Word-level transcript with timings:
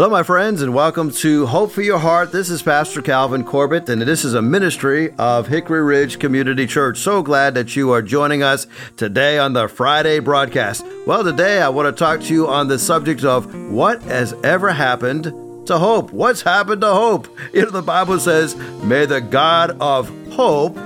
Hello, 0.00 0.08
my 0.08 0.22
friends, 0.22 0.62
and 0.62 0.72
welcome 0.72 1.10
to 1.10 1.44
Hope 1.44 1.72
for 1.72 1.82
Your 1.82 1.98
Heart. 1.98 2.32
This 2.32 2.48
is 2.48 2.62
Pastor 2.62 3.02
Calvin 3.02 3.44
Corbett, 3.44 3.86
and 3.90 4.00
this 4.00 4.24
is 4.24 4.32
a 4.32 4.40
ministry 4.40 5.12
of 5.18 5.46
Hickory 5.46 5.82
Ridge 5.82 6.18
Community 6.18 6.66
Church. 6.66 6.96
So 6.96 7.22
glad 7.22 7.52
that 7.52 7.76
you 7.76 7.90
are 7.90 8.00
joining 8.00 8.42
us 8.42 8.66
today 8.96 9.38
on 9.38 9.52
the 9.52 9.68
Friday 9.68 10.18
broadcast. 10.18 10.86
Well, 11.06 11.22
today 11.22 11.60
I 11.60 11.68
want 11.68 11.94
to 11.94 12.02
talk 12.02 12.22
to 12.22 12.32
you 12.32 12.48
on 12.48 12.68
the 12.68 12.78
subject 12.78 13.24
of 13.24 13.54
what 13.70 14.00
has 14.04 14.32
ever 14.42 14.70
happened 14.70 15.24
to 15.66 15.78
hope. 15.78 16.14
What's 16.14 16.40
happened 16.40 16.80
to 16.80 16.94
hope? 16.94 17.28
You 17.52 17.64
know, 17.64 17.70
the 17.70 17.82
Bible 17.82 18.18
says, 18.18 18.56
May 18.82 19.04
the 19.04 19.20
God 19.20 19.76
of 19.82 20.08
hope 20.32 20.78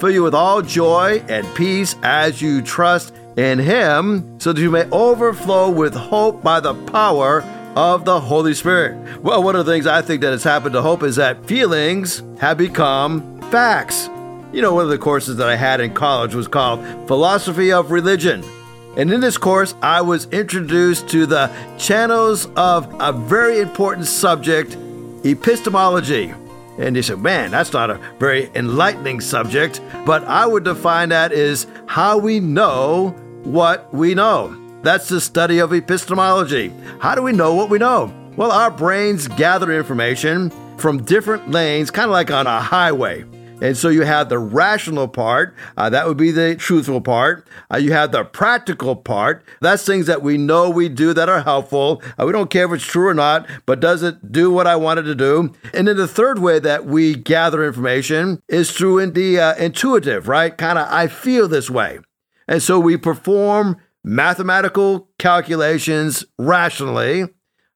fill 0.00 0.12
you 0.12 0.22
with 0.22 0.36
all 0.36 0.62
joy 0.62 1.20
and 1.28 1.52
peace 1.56 1.96
as 2.04 2.40
you 2.40 2.62
trust 2.62 3.12
in 3.36 3.58
Him, 3.58 4.38
so 4.38 4.52
that 4.52 4.60
you 4.60 4.70
may 4.70 4.88
overflow 4.92 5.68
with 5.68 5.94
hope 5.94 6.44
by 6.44 6.60
the 6.60 6.74
power 6.92 7.42
of 7.76 8.04
the 8.04 8.20
Holy 8.20 8.54
Spirit. 8.54 9.20
Well, 9.22 9.42
one 9.42 9.56
of 9.56 9.66
the 9.66 9.72
things 9.72 9.86
I 9.86 10.02
think 10.02 10.20
that 10.22 10.32
has 10.32 10.44
happened 10.44 10.72
to 10.74 10.82
Hope 10.82 11.02
is 11.02 11.16
that 11.16 11.46
feelings 11.46 12.22
have 12.38 12.58
become 12.58 13.40
facts. 13.50 14.08
You 14.52 14.60
know, 14.60 14.74
one 14.74 14.84
of 14.84 14.90
the 14.90 14.98
courses 14.98 15.36
that 15.36 15.48
I 15.48 15.56
had 15.56 15.80
in 15.80 15.94
college 15.94 16.34
was 16.34 16.48
called 16.48 16.80
Philosophy 17.08 17.72
of 17.72 17.90
Religion. 17.90 18.44
And 18.96 19.10
in 19.10 19.20
this 19.20 19.38
course, 19.38 19.74
I 19.80 20.02
was 20.02 20.26
introduced 20.26 21.08
to 21.08 21.24
the 21.24 21.50
channels 21.78 22.46
of 22.56 22.94
a 23.00 23.12
very 23.12 23.60
important 23.60 24.06
subject, 24.06 24.76
epistemology. 25.24 26.34
And 26.78 26.96
you 26.96 27.02
said, 27.02 27.20
man, 27.20 27.50
that's 27.50 27.72
not 27.72 27.90
a 27.90 28.00
very 28.18 28.50
enlightening 28.54 29.20
subject, 29.20 29.80
but 30.04 30.24
I 30.24 30.46
would 30.46 30.64
define 30.64 31.10
that 31.10 31.32
as 31.32 31.66
how 31.86 32.18
we 32.18 32.40
know 32.40 33.10
what 33.44 33.92
we 33.94 34.14
know. 34.14 34.61
That's 34.82 35.08
the 35.08 35.20
study 35.20 35.60
of 35.60 35.72
epistemology. 35.72 36.72
How 36.98 37.14
do 37.14 37.22
we 37.22 37.32
know 37.32 37.54
what 37.54 37.70
we 37.70 37.78
know? 37.78 38.12
Well, 38.36 38.50
our 38.50 38.70
brains 38.70 39.28
gather 39.28 39.70
information 39.70 40.50
from 40.76 41.04
different 41.04 41.50
lanes, 41.52 41.92
kind 41.92 42.06
of 42.06 42.10
like 42.10 42.32
on 42.32 42.48
a 42.48 42.60
highway. 42.60 43.24
And 43.60 43.76
so 43.76 43.90
you 43.90 44.02
have 44.02 44.28
the 44.28 44.40
rational 44.40 45.06
part, 45.06 45.54
uh, 45.76 45.88
that 45.90 46.08
would 46.08 46.16
be 46.16 46.32
the 46.32 46.56
truthful 46.56 47.00
part. 47.00 47.46
Uh, 47.72 47.76
you 47.76 47.92
have 47.92 48.10
the 48.10 48.24
practical 48.24 48.96
part, 48.96 49.44
that's 49.60 49.86
things 49.86 50.06
that 50.06 50.20
we 50.20 50.36
know 50.36 50.68
we 50.68 50.88
do 50.88 51.14
that 51.14 51.28
are 51.28 51.42
helpful. 51.42 52.02
Uh, 52.18 52.26
we 52.26 52.32
don't 52.32 52.50
care 52.50 52.66
if 52.66 52.72
it's 52.72 52.84
true 52.84 53.06
or 53.06 53.14
not, 53.14 53.46
but 53.66 53.78
does 53.78 54.02
it 54.02 54.32
do 54.32 54.50
what 54.50 54.66
I 54.66 54.74
wanted 54.74 55.04
to 55.04 55.14
do? 55.14 55.52
And 55.72 55.86
then 55.86 55.96
the 55.96 56.08
third 56.08 56.40
way 56.40 56.58
that 56.58 56.86
we 56.86 57.14
gather 57.14 57.64
information 57.64 58.42
is 58.48 58.72
through 58.72 59.06
the 59.12 59.38
uh, 59.38 59.54
intuitive, 59.54 60.26
right? 60.26 60.58
Kind 60.58 60.76
of, 60.76 60.88
I 60.90 61.06
feel 61.06 61.46
this 61.46 61.70
way. 61.70 62.00
And 62.48 62.60
so 62.60 62.80
we 62.80 62.96
perform 62.96 63.76
mathematical 64.04 65.08
calculations 65.18 66.24
rationally. 66.38 67.24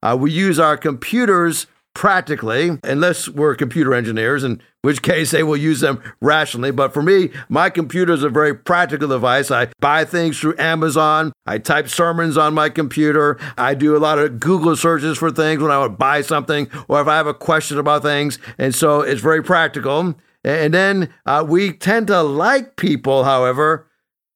Uh, 0.02 0.16
we 0.18 0.30
use 0.30 0.58
our 0.58 0.76
computers 0.76 1.66
practically, 1.96 2.78
unless 2.84 3.26
we're 3.26 3.54
computer 3.54 3.94
engineers, 3.94 4.44
in 4.44 4.60
which 4.82 5.00
case 5.00 5.30
they 5.30 5.42
will 5.42 5.56
use 5.56 5.80
them 5.80 6.00
rationally. 6.20 6.70
But 6.70 6.92
for 6.92 7.02
me, 7.02 7.30
my 7.48 7.70
computer 7.70 8.12
is 8.12 8.22
a 8.22 8.28
very 8.28 8.54
practical 8.54 9.08
device. 9.08 9.50
I 9.50 9.68
buy 9.80 10.04
things 10.04 10.38
through 10.38 10.56
Amazon. 10.58 11.32
I 11.46 11.56
type 11.56 11.88
sermons 11.88 12.36
on 12.36 12.52
my 12.52 12.68
computer. 12.68 13.38
I 13.56 13.72
do 13.72 13.96
a 13.96 13.98
lot 13.98 14.18
of 14.18 14.38
Google 14.38 14.76
searches 14.76 15.16
for 15.16 15.30
things 15.30 15.62
when 15.62 15.70
I 15.70 15.78
would 15.78 15.96
buy 15.96 16.20
something 16.20 16.68
or 16.86 17.00
if 17.00 17.08
I 17.08 17.16
have 17.16 17.26
a 17.26 17.34
question 17.34 17.78
about 17.78 18.02
things. 18.02 18.38
And 18.58 18.74
so 18.74 19.00
it's 19.00 19.22
very 19.22 19.42
practical. 19.42 20.14
And 20.44 20.74
then 20.74 21.12
uh, 21.24 21.46
we 21.48 21.72
tend 21.72 22.08
to 22.08 22.22
like 22.22 22.76
people, 22.76 23.24
however, 23.24 23.88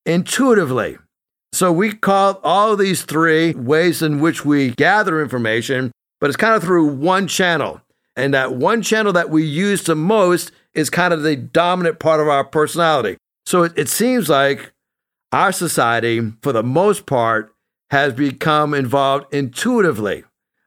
intuitively. 0.06 0.96
So 1.52 1.72
we 1.72 1.92
call 1.92 2.40
all 2.44 2.76
these 2.76 3.02
three 3.02 3.54
ways 3.54 4.02
in 4.02 4.20
which 4.20 4.44
we 4.44 4.70
gather 4.70 5.20
information, 5.20 5.90
but 6.20 6.30
it's 6.30 6.36
kind 6.36 6.54
of 6.54 6.62
through 6.62 6.86
one 6.94 7.26
channel. 7.26 7.80
And 8.16 8.34
that 8.34 8.54
one 8.54 8.82
channel 8.82 9.12
that 9.14 9.30
we 9.30 9.44
use 9.44 9.82
the 9.84 9.96
most 9.96 10.52
is 10.74 10.90
kind 10.90 11.12
of 11.12 11.22
the 11.22 11.36
dominant 11.36 11.98
part 11.98 12.20
of 12.20 12.28
our 12.28 12.44
personality. 12.44 13.16
So 13.46 13.64
it, 13.64 13.72
it 13.76 13.88
seems 13.88 14.28
like 14.28 14.72
our 15.32 15.52
society, 15.52 16.32
for 16.42 16.52
the 16.52 16.62
most 16.62 17.06
part, 17.06 17.54
has 17.90 18.14
become 18.14 18.74
involved 18.74 19.32
intuitively. 19.34 20.24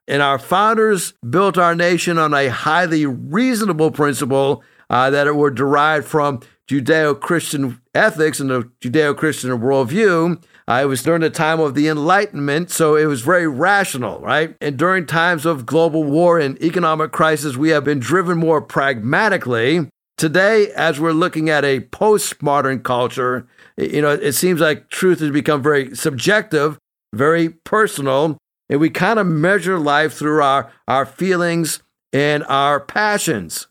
And 0.08 0.22
our 0.22 0.38
founders 0.38 1.14
built 1.30 1.58
our 1.58 1.76
nation 1.76 2.18
on 2.18 2.34
a 2.34 2.50
highly 2.50 3.06
reasonable 3.06 3.92
principle 3.92 4.64
uh, 4.90 5.10
that 5.10 5.28
it 5.28 5.36
were 5.36 5.52
derived 5.52 6.06
from 6.06 6.42
Judeo 6.70 7.20
Christian 7.20 7.82
ethics 7.94 8.40
and 8.40 8.50
the 8.50 8.70
Judeo 8.82 9.16
Christian 9.16 9.52
worldview. 9.52 10.44
Uh, 10.68 10.80
it 10.82 10.86
was 10.86 11.04
during 11.04 11.22
the 11.22 11.30
time 11.30 11.60
of 11.60 11.76
the 11.76 11.88
Enlightenment, 11.88 12.72
so 12.72 12.96
it 12.96 13.06
was 13.06 13.22
very 13.22 13.48
rational, 13.48 14.20
right? 14.20 14.56
And 14.62 14.78
during 14.78 15.06
times 15.06 15.46
of 15.46 15.66
global 15.66 16.04
war 16.04 16.40
and 16.40 16.62
economic 16.62 17.12
crisis, 17.12 17.58
we 17.58 17.70
have 17.70 17.84
been 17.84 18.00
driven 18.00 18.38
more 18.38 18.62
pragmatically. 18.62 19.90
Today, 20.18 20.72
as 20.72 21.00
we're 21.00 21.12
looking 21.12 21.50
at 21.50 21.66
a 21.66 21.82
postmodern 21.82 22.84
culture, 22.84 23.46
you 23.78 24.02
know, 24.02 24.12
it 24.12 24.34
seems 24.34 24.62
like 24.62 24.90
truth 24.90 25.20
has 25.20 25.32
become 25.32 25.62
very 25.62 25.96
subjective, 25.96 26.78
very 27.14 27.50
personal, 27.50 28.38
and 28.70 28.80
we 28.80 28.90
kind 28.90 29.20
of 29.20 29.28
measure 29.28 29.78
life 29.78 30.14
through 30.14 30.42
our, 30.42 30.72
our 30.88 31.06
feelings 31.06 31.82
and 32.14 32.44
our 32.46 32.80
passions. 32.80 33.68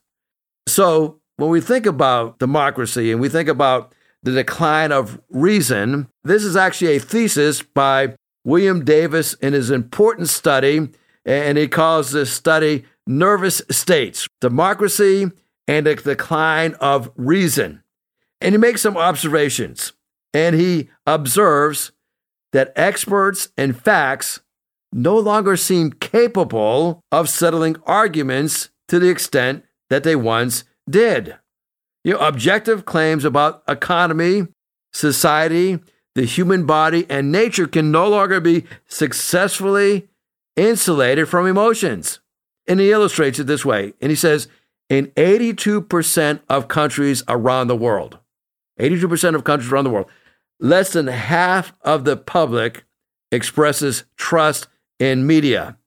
So 0.68 1.20
when 1.36 1.48
we 1.48 1.60
think 1.60 1.86
about 1.86 2.38
democracy 2.38 3.12
and 3.12 3.20
we 3.20 3.28
think 3.28 3.48
about 3.48 3.94
the 4.22 4.32
decline 4.32 4.92
of 4.92 5.20
reason, 5.30 6.08
this 6.24 6.44
is 6.44 6.56
actually 6.56 6.96
a 6.96 7.00
thesis 7.00 7.62
by 7.62 8.14
William 8.44 8.84
Davies 8.84 9.34
in 9.34 9.52
his 9.52 9.70
important 9.70 10.28
study, 10.28 10.88
and 11.24 11.58
he 11.58 11.68
calls 11.68 12.12
this 12.12 12.32
study 12.32 12.84
Nervous 13.06 13.62
States 13.70 14.28
Democracy 14.40 15.30
and 15.66 15.86
the 15.86 15.94
Decline 15.94 16.74
of 16.74 17.10
Reason. 17.16 17.82
And 18.40 18.54
he 18.54 18.58
makes 18.58 18.82
some 18.82 18.96
observations, 18.96 19.92
and 20.34 20.56
he 20.56 20.90
observes 21.06 21.92
that 22.52 22.72
experts 22.76 23.48
and 23.56 23.80
facts 23.80 24.40
no 24.92 25.18
longer 25.18 25.56
seem 25.56 25.90
capable 25.90 27.00
of 27.10 27.28
settling 27.28 27.76
arguments 27.86 28.70
to 28.88 28.98
the 28.98 29.08
extent 29.08 29.64
that 29.88 30.04
they 30.04 30.16
once 30.16 30.64
did. 30.88 31.36
You 32.04 32.14
know, 32.14 32.18
objective 32.18 32.84
claims 32.84 33.24
about 33.24 33.62
economy, 33.68 34.48
society, 34.92 35.78
the 36.14 36.24
human 36.24 36.66
body, 36.66 37.06
and 37.08 37.32
nature 37.32 37.66
can 37.66 37.90
no 37.90 38.08
longer 38.08 38.40
be 38.40 38.64
successfully 38.86 40.08
insulated 40.56 41.28
from 41.28 41.46
emotions. 41.46 42.20
And 42.66 42.80
he 42.80 42.92
illustrates 42.92 43.38
it 43.38 43.46
this 43.46 43.64
way. 43.64 43.94
And 44.00 44.10
he 44.10 44.16
says, 44.16 44.48
in 44.88 45.06
82% 45.08 46.40
of 46.48 46.68
countries 46.68 47.22
around 47.28 47.68
the 47.68 47.76
world, 47.76 48.18
82% 48.78 49.34
of 49.34 49.44
countries 49.44 49.72
around 49.72 49.84
the 49.84 49.90
world, 49.90 50.10
less 50.60 50.92
than 50.92 51.06
half 51.06 51.72
of 51.82 52.04
the 52.04 52.16
public 52.16 52.84
expresses 53.30 54.04
trust 54.16 54.68
in 54.98 55.26
media. 55.26 55.78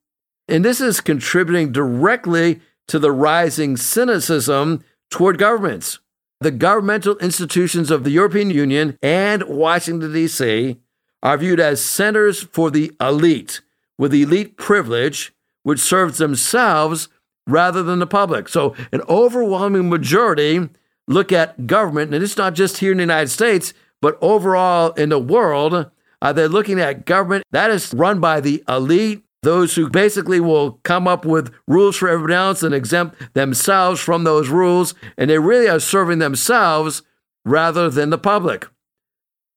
And 0.47 0.65
this 0.65 0.81
is 0.81 1.01
contributing 1.01 1.71
directly 1.71 2.61
to 2.87 2.99
the 2.99 3.11
rising 3.11 3.77
cynicism 3.77 4.83
toward 5.09 5.37
governments. 5.37 5.99
The 6.45 6.51
governmental 6.51 7.17
institutions 7.17 7.89
of 7.89 8.03
the 8.03 8.11
European 8.11 8.51
Union 8.51 8.99
and 9.01 9.41
Washington, 9.47 10.13
D.C. 10.13 10.77
are 11.23 11.37
viewed 11.39 11.59
as 11.59 11.81
centers 11.81 12.43
for 12.43 12.69
the 12.69 12.91
elite, 13.01 13.61
with 13.97 14.13
elite 14.13 14.55
privilege, 14.55 15.33
which 15.63 15.79
serves 15.79 16.19
themselves 16.19 17.09
rather 17.47 17.81
than 17.81 17.97
the 17.97 18.05
public. 18.05 18.47
So, 18.47 18.75
an 18.91 19.01
overwhelming 19.09 19.89
majority 19.89 20.69
look 21.07 21.31
at 21.31 21.65
government, 21.65 22.13
and 22.13 22.23
it's 22.23 22.37
not 22.37 22.53
just 22.53 22.77
here 22.77 22.91
in 22.91 22.99
the 22.99 23.03
United 23.05 23.29
States, 23.29 23.73
but 23.99 24.15
overall 24.21 24.91
in 24.91 25.09
the 25.09 25.17
world. 25.17 25.89
Uh, 26.21 26.31
they're 26.31 26.47
looking 26.47 26.79
at 26.79 27.07
government 27.07 27.43
that 27.49 27.71
is 27.71 27.91
run 27.91 28.19
by 28.19 28.39
the 28.39 28.63
elite 28.69 29.24
those 29.45 29.75
who 29.75 29.89
basically 29.89 30.39
will 30.39 30.73
come 30.83 31.07
up 31.07 31.23
with 31.23 31.53
rules 31.67 31.95
for 31.95 32.09
everyone 32.09 32.31
else 32.31 32.63
and 32.63 32.73
exempt 32.73 33.33
themselves 33.33 34.01
from 34.01 34.23
those 34.23 34.49
rules, 34.49 34.93
and 35.17 35.29
they 35.29 35.39
really 35.39 35.69
are 35.69 35.79
serving 35.79 36.19
themselves 36.19 37.03
rather 37.45 37.89
than 37.89 38.09
the 38.09 38.17
public. 38.17 38.67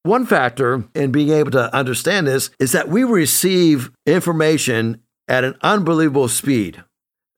One 0.04 0.26
factor 0.26 0.84
in 0.94 1.10
being 1.10 1.30
able 1.30 1.50
to 1.52 1.74
understand 1.74 2.26
this 2.26 2.50
is 2.60 2.72
that 2.72 2.88
we 2.88 3.02
receive 3.02 3.90
information 4.06 5.02
at 5.26 5.44
an 5.44 5.56
unbelievable 5.62 6.28
speed. 6.28 6.84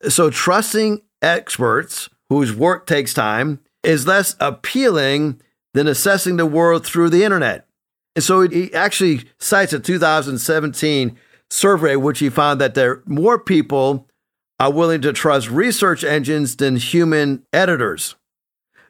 So, 0.08 0.30
trusting 0.30 1.02
experts 1.22 2.08
whose 2.28 2.54
work 2.54 2.86
takes 2.86 3.14
time 3.14 3.60
is 3.82 4.06
less 4.06 4.36
appealing 4.40 5.40
than 5.72 5.86
assessing 5.86 6.36
the 6.36 6.46
world 6.46 6.84
through 6.84 7.10
the 7.10 7.24
internet. 7.24 7.66
And 8.14 8.24
so, 8.24 8.48
he 8.48 8.72
actually 8.74 9.24
cites 9.38 9.72
a 9.72 9.80
2017 9.80 11.16
survey, 11.50 11.96
which 11.96 12.20
he 12.20 12.28
found 12.28 12.60
that 12.60 12.74
there 12.74 13.02
more 13.06 13.38
people 13.38 14.08
are 14.58 14.72
willing 14.72 15.00
to 15.02 15.12
trust 15.12 15.50
research 15.50 16.04
engines 16.04 16.56
than 16.56 16.76
human 16.76 17.44
editors. 17.52 18.14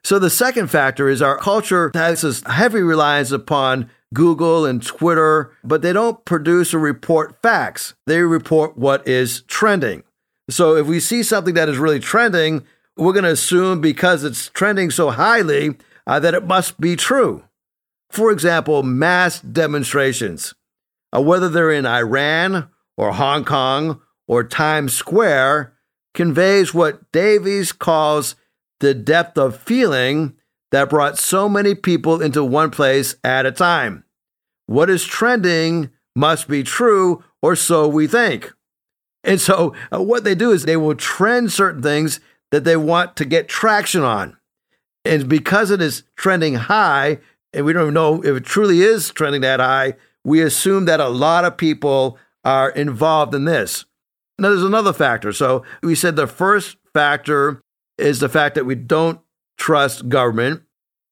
So 0.02 0.18
the 0.18 0.30
second 0.30 0.68
factor 0.68 1.08
is 1.08 1.20
our 1.22 1.36
culture 1.36 1.90
has 1.94 2.22
this 2.22 2.42
heavy 2.46 2.80
reliance 2.80 3.30
upon 3.30 3.90
Google 4.14 4.66
and 4.66 4.84
Twitter, 4.84 5.52
but 5.62 5.82
they 5.82 5.92
don't 5.92 6.24
produce 6.24 6.74
or 6.74 6.78
report 6.78 7.40
facts. 7.42 7.94
They 8.06 8.22
report 8.22 8.76
what 8.76 9.06
is 9.06 9.42
trending. 9.42 10.02
So 10.48 10.74
if 10.76 10.86
we 10.86 10.98
see 10.98 11.22
something 11.22 11.54
that 11.54 11.68
is 11.68 11.78
really 11.78 12.00
trending, 12.00 12.64
we're 12.96 13.12
going 13.12 13.24
to 13.24 13.30
assume 13.30 13.80
because 13.80 14.24
it's 14.24 14.48
trending 14.48 14.90
so 14.90 15.10
highly 15.10 15.76
uh, 16.06 16.18
that 16.20 16.34
it 16.34 16.46
must 16.46 16.80
be 16.80 16.96
true. 16.96 17.44
For 18.10 18.32
example, 18.32 18.82
mass 18.82 19.40
demonstrations, 19.40 20.54
whether 21.12 21.48
they're 21.48 21.72
in 21.72 21.86
Iran 21.86 22.68
or 22.96 23.12
Hong 23.12 23.44
Kong 23.44 24.00
or 24.28 24.44
Times 24.44 24.92
Square, 24.94 25.74
conveys 26.14 26.74
what 26.74 27.10
Davies 27.12 27.72
calls 27.72 28.36
the 28.80 28.94
depth 28.94 29.36
of 29.38 29.56
feeling 29.56 30.34
that 30.70 30.90
brought 30.90 31.18
so 31.18 31.48
many 31.48 31.74
people 31.74 32.22
into 32.22 32.44
one 32.44 32.70
place 32.70 33.16
at 33.24 33.46
a 33.46 33.52
time. 33.52 34.04
What 34.66 34.88
is 34.88 35.04
trending 35.04 35.90
must 36.14 36.48
be 36.48 36.62
true, 36.62 37.24
or 37.42 37.56
so 37.56 37.88
we 37.88 38.06
think. 38.06 38.52
And 39.24 39.40
so, 39.40 39.74
uh, 39.92 40.02
what 40.02 40.24
they 40.24 40.34
do 40.34 40.52
is 40.52 40.64
they 40.64 40.76
will 40.76 40.94
trend 40.94 41.52
certain 41.52 41.82
things 41.82 42.20
that 42.50 42.64
they 42.64 42.76
want 42.76 43.16
to 43.16 43.24
get 43.24 43.48
traction 43.48 44.02
on. 44.02 44.36
And 45.04 45.28
because 45.28 45.70
it 45.70 45.80
is 45.80 46.04
trending 46.16 46.54
high, 46.54 47.18
and 47.52 47.64
we 47.64 47.72
don't 47.72 47.82
even 47.82 47.94
know 47.94 48.22
if 48.22 48.36
it 48.36 48.44
truly 48.44 48.82
is 48.82 49.10
trending 49.10 49.40
that 49.42 49.60
high, 49.60 49.94
we 50.24 50.42
assume 50.42 50.84
that 50.86 51.00
a 51.00 51.08
lot 51.08 51.44
of 51.44 51.56
people 51.56 52.18
are 52.44 52.70
involved 52.70 53.34
in 53.34 53.44
this. 53.44 53.84
Now, 54.38 54.48
there's 54.50 54.62
another 54.62 54.92
factor. 54.92 55.32
So, 55.32 55.64
we 55.82 55.94
said 55.94 56.16
the 56.16 56.26
first 56.26 56.76
factor 56.94 57.60
is 57.98 58.20
the 58.20 58.28
fact 58.28 58.54
that 58.54 58.66
we 58.66 58.74
don't 58.74 59.20
trust 59.58 60.08
government. 60.08 60.62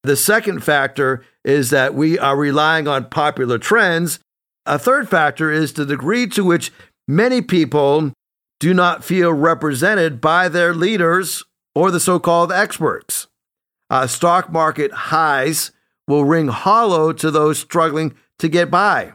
The 0.03 0.17
second 0.17 0.65
factor 0.65 1.25
is 1.45 1.71
that 1.71 1.95
we 1.95 2.19
are 2.19 2.37
relying 2.37 2.89
on 2.89 3.11
popular 3.11 3.59
trends. 3.59 4.21
A 4.65 4.79
third 4.79 5.09
factor 5.09 5.51
is 5.51 5.73
the 5.73 5.85
degree 5.85 6.27
to 6.29 6.45
which 6.45 6.73
many 7.07 7.43
people 7.43 8.13
do 8.61 8.75
not 8.75 9.05
feel 9.05 9.33
represented 9.33 10.21
by 10.21 10.49
their 10.49 10.75
leaders 10.75 11.45
or 11.75 11.91
the 11.91 12.01
so 12.01 12.19
called 12.19 12.51
experts. 12.51 13.29
Uh, 13.91 14.07
stock 14.07 14.53
market 14.53 14.93
highs 14.93 15.71
will 16.07 16.25
ring 16.25 16.49
hollow 16.49 17.13
to 17.13 17.31
those 17.31 17.59
struggling 17.59 18.15
to 18.39 18.49
get 18.49 18.71
by. 18.71 19.13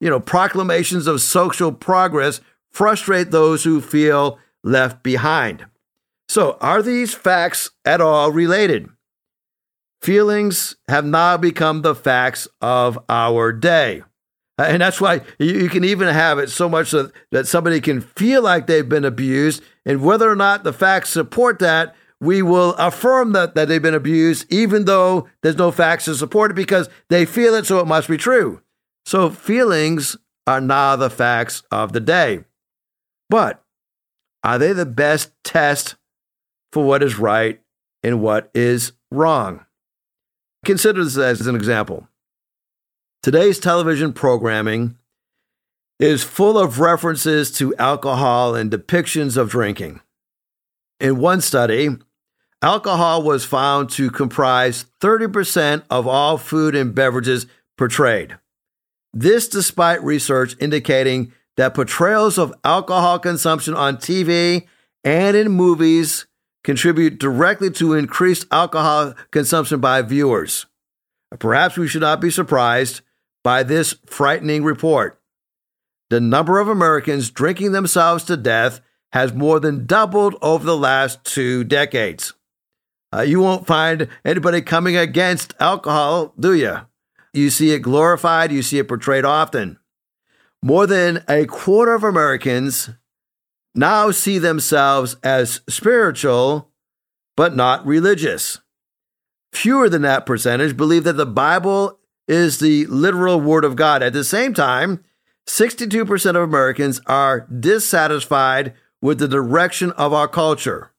You 0.00 0.10
know, 0.10 0.20
proclamations 0.20 1.06
of 1.06 1.20
social 1.20 1.72
progress 1.72 2.40
frustrate 2.70 3.30
those 3.30 3.64
who 3.64 3.80
feel 3.80 4.38
left 4.62 5.02
behind. 5.02 5.66
So, 6.28 6.58
are 6.60 6.82
these 6.82 7.14
facts 7.14 7.70
at 7.84 8.00
all 8.00 8.30
related? 8.30 8.88
Feelings 10.02 10.76
have 10.88 11.04
now 11.04 11.36
become 11.36 11.82
the 11.82 11.94
facts 11.94 12.46
of 12.60 12.98
our 13.08 13.52
day. 13.52 14.02
And 14.58 14.82
that's 14.82 15.00
why 15.00 15.22
you 15.38 15.68
can 15.68 15.84
even 15.84 16.08
have 16.08 16.38
it 16.38 16.50
so 16.50 16.68
much 16.68 16.90
that, 16.90 17.46
somebody 17.46 17.80
can 17.80 18.00
feel 18.00 18.42
like 18.42 18.66
they've 18.66 18.88
been 18.88 19.04
abused. 19.04 19.62
And 19.86 20.02
whether 20.02 20.30
or 20.30 20.36
not 20.36 20.64
the 20.64 20.72
facts 20.72 21.10
support 21.10 21.60
that, 21.60 21.94
we 22.20 22.42
will 22.42 22.74
affirm 22.74 23.32
that, 23.32 23.54
that 23.54 23.68
they've 23.68 23.82
been 23.82 23.94
abused, 23.94 24.52
even 24.52 24.84
though 24.84 25.28
there's 25.42 25.56
no 25.56 25.70
facts 25.70 26.06
to 26.06 26.14
support 26.14 26.50
it 26.50 26.54
because 26.54 26.88
they 27.08 27.24
feel 27.24 27.54
it, 27.54 27.66
so 27.66 27.78
it 27.78 27.86
must 27.86 28.08
be 28.08 28.16
true. 28.16 28.60
So 29.06 29.30
feelings 29.30 30.16
are 30.46 30.60
now 30.60 30.96
the 30.96 31.10
facts 31.10 31.62
of 31.70 31.92
the 31.92 32.00
day. 32.00 32.44
But 33.30 33.62
are 34.42 34.58
they 34.58 34.72
the 34.72 34.86
best 34.86 35.32
test 35.44 35.96
for 36.72 36.84
what 36.84 37.02
is 37.02 37.18
right 37.18 37.60
and 38.02 38.22
what 38.22 38.50
is 38.54 38.92
wrong? 39.10 39.64
Consider 40.64 41.04
this 41.04 41.16
as 41.16 41.46
an 41.46 41.54
example. 41.54 42.08
Today's 43.22 43.58
television 43.58 44.12
programming 44.12 44.96
is 46.00 46.22
full 46.22 46.58
of 46.58 46.80
references 46.80 47.50
to 47.52 47.74
alcohol 47.76 48.54
and 48.54 48.70
depictions 48.70 49.36
of 49.36 49.50
drinking. 49.50 50.00
In 51.00 51.18
one 51.18 51.40
study, 51.40 51.90
alcohol 52.62 53.22
was 53.22 53.44
found 53.44 53.90
to 53.90 54.10
comprise 54.10 54.86
30% 55.00 55.82
of 55.90 56.06
all 56.06 56.38
food 56.38 56.74
and 56.74 56.94
beverages 56.94 57.46
portrayed. 57.76 58.36
This 59.12 59.48
despite 59.48 60.02
research 60.02 60.56
indicating 60.60 61.32
that 61.56 61.74
portrayals 61.74 62.38
of 62.38 62.54
alcohol 62.64 63.18
consumption 63.18 63.74
on 63.74 63.96
TV 63.96 64.66
and 65.04 65.36
in 65.36 65.50
movies 65.50 66.26
contribute 66.64 67.18
directly 67.18 67.70
to 67.70 67.94
increased 67.94 68.46
alcohol 68.50 69.14
consumption 69.30 69.80
by 69.80 70.02
viewers. 70.02 70.66
Perhaps 71.38 71.76
we 71.76 71.88
should 71.88 72.00
not 72.00 72.20
be 72.20 72.30
surprised 72.30 73.00
by 73.44 73.62
this 73.62 73.94
frightening 74.06 74.64
report. 74.64 75.20
The 76.10 76.20
number 76.20 76.58
of 76.58 76.68
Americans 76.68 77.30
drinking 77.30 77.72
themselves 77.72 78.24
to 78.24 78.36
death 78.36 78.80
has 79.12 79.32
more 79.32 79.60
than 79.60 79.86
doubled 79.86 80.36
over 80.42 80.64
the 80.64 80.76
last 80.76 81.24
two 81.24 81.64
decades. 81.64 82.34
Uh, 83.14 83.22
you 83.22 83.40
won't 83.40 83.66
find 83.66 84.08
anybody 84.24 84.60
coming 84.60 84.96
against 84.96 85.54
alcohol, 85.60 86.34
do 86.38 86.54
you? 86.54 86.76
You 87.32 87.50
see 87.50 87.72
it 87.72 87.80
glorified, 87.80 88.52
you 88.52 88.62
see 88.62 88.78
it 88.78 88.88
portrayed 88.88 89.24
often. 89.24 89.78
More 90.62 90.86
than 90.86 91.24
a 91.28 91.46
quarter 91.46 91.94
of 91.94 92.04
Americans 92.04 92.90
now 93.74 94.10
see 94.10 94.38
themselves 94.38 95.16
as 95.22 95.60
spiritual, 95.68 96.70
but 97.36 97.54
not 97.54 97.86
religious. 97.86 98.60
Fewer 99.52 99.88
than 99.88 100.02
that 100.02 100.26
percentage 100.26 100.76
believe 100.76 101.04
that 101.04 101.16
the 101.16 101.26
Bible 101.26 101.98
is 102.26 102.58
the 102.58 102.86
literal 102.86 103.40
word 103.40 103.64
of 103.64 103.76
God. 103.76 104.02
At 104.02 104.12
the 104.12 104.24
same 104.24 104.52
time, 104.52 105.04
62% 105.46 106.30
of 106.30 106.42
Americans 106.42 107.00
are 107.06 107.46
dissatisfied 107.48 108.74
with 109.00 109.18
the 109.18 109.28
direction 109.28 109.92
of 109.92 110.12
our 110.12 110.28
culture. 110.28 110.90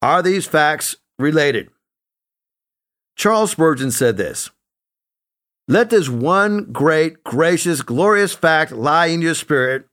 Are 0.00 0.22
these 0.22 0.46
facts 0.46 0.96
related? 1.18 1.70
Charles 3.16 3.52
Spurgeon 3.52 3.90
said 3.90 4.16
this 4.16 4.50
Let 5.68 5.90
this 5.90 6.08
one 6.08 6.72
great, 6.72 7.22
gracious, 7.24 7.82
glorious 7.82 8.34
fact 8.34 8.72
lie 8.72 9.06
in 9.06 9.22
your 9.22 9.34
spirit 9.34 9.86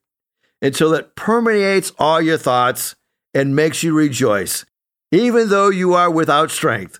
until 0.62 0.94
it 0.94 1.15
permeates 1.15 1.91
all 1.97 2.21
your 2.21 2.38
thoughts 2.38 2.95
and 3.33 3.56
makes 3.56 3.83
you 3.83 3.94
rejoice, 3.95 4.65
even 5.12 5.50
though 5.50 5.69
you 5.69 5.94
are 5.94 6.12
without 6.12 6.51
strength. 6.51 7.00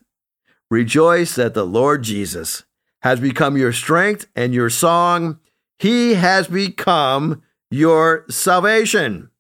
Rejoice 0.70 1.36
that 1.36 1.54
the 1.54 1.66
Lord 1.66 2.04
Jesus 2.04 2.64
has 3.02 3.20
become 3.20 3.58
your 3.58 3.74
strength 3.74 4.28
and 4.36 4.54
your 4.54 4.70
song. 4.70 5.40
He 5.80 6.14
has 6.14 6.48
become 6.48 7.42
your 7.70 8.26
salvation. 8.30 9.32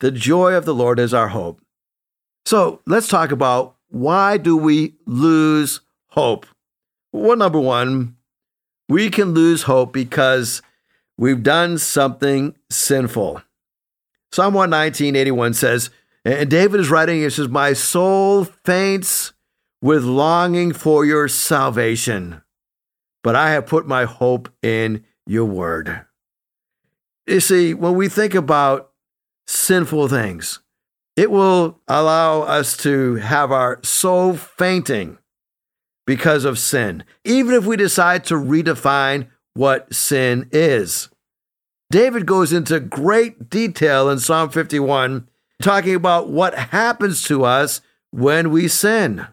The 0.00 0.10
joy 0.10 0.52
of 0.54 0.64
the 0.64 0.74
Lord 0.74 0.98
is 0.98 1.14
our 1.14 1.28
hope. 1.28 1.60
So 2.48 2.80
let's 2.86 3.08
talk 3.08 3.30
about 3.30 3.76
why 3.90 4.38
do 4.38 4.56
we 4.56 4.94
lose 5.04 5.80
hope? 6.08 6.46
Well, 7.12 7.36
number 7.36 7.60
one, 7.60 8.16
we 8.88 9.10
can 9.10 9.34
lose 9.34 9.64
hope 9.64 9.92
because 9.92 10.62
we've 11.18 11.42
done 11.42 11.76
something 11.76 12.54
sinful. 12.70 13.42
Psalm 14.32 14.54
119, 14.54 15.14
81 15.14 15.52
says, 15.52 15.90
and 16.24 16.50
David 16.50 16.80
is 16.80 16.90
writing, 16.90 17.20
he 17.20 17.28
says, 17.28 17.48
My 17.48 17.74
soul 17.74 18.44
faints 18.64 19.34
with 19.82 20.04
longing 20.04 20.72
for 20.72 21.04
your 21.04 21.28
salvation 21.28 22.42
but 23.22 23.36
I 23.36 23.50
have 23.50 23.66
put 23.66 23.86
my 23.86 24.04
hope 24.04 24.48
in 24.62 25.04
your 25.26 25.44
word. 25.44 26.06
You 27.26 27.40
see, 27.40 27.74
when 27.74 27.94
we 27.94 28.08
think 28.08 28.34
about 28.34 28.90
sinful 29.46 30.08
things, 30.08 30.60
it 31.18 31.32
will 31.32 31.80
allow 31.88 32.42
us 32.42 32.76
to 32.76 33.16
have 33.16 33.50
our 33.50 33.80
soul 33.82 34.34
fainting 34.34 35.18
because 36.06 36.44
of 36.44 36.60
sin, 36.60 37.02
even 37.24 37.54
if 37.54 37.64
we 37.66 37.76
decide 37.76 38.22
to 38.22 38.34
redefine 38.34 39.26
what 39.54 39.92
sin 39.92 40.48
is. 40.52 41.08
David 41.90 42.24
goes 42.24 42.52
into 42.52 42.78
great 42.78 43.50
detail 43.50 44.08
in 44.08 44.20
Psalm 44.20 44.50
51, 44.50 45.26
talking 45.60 45.96
about 45.96 46.28
what 46.28 46.54
happens 46.54 47.24
to 47.24 47.44
us 47.44 47.80
when 48.12 48.52
we 48.52 48.68
sin. 48.68 49.26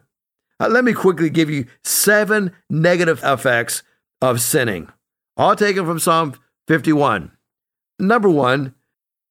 Uh, 0.60 0.68
let 0.68 0.84
me 0.84 0.92
quickly 0.92 1.30
give 1.30 1.52
you 1.52 1.68
seven 1.84 2.52
negative 2.68 3.20
effects 3.24 3.84
of 4.24 4.42
sinning, 4.42 4.90
all 5.38 5.56
taken 5.56 5.86
from 5.86 6.00
Psalm 6.00 6.34
51. 6.68 7.32
Number 8.00 8.30
one, 8.30 8.74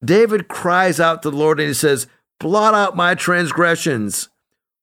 David 0.05 0.47
cries 0.47 1.01
out 1.01 1.21
to 1.25 1.31
the 1.31 1.37
Lord 1.37 1.59
and 1.59 1.67
he 1.67 1.75
says, 1.75 2.07
Blot 2.45 2.75
out 2.75 2.95
my 2.95 3.15
transgressions, 3.15 4.29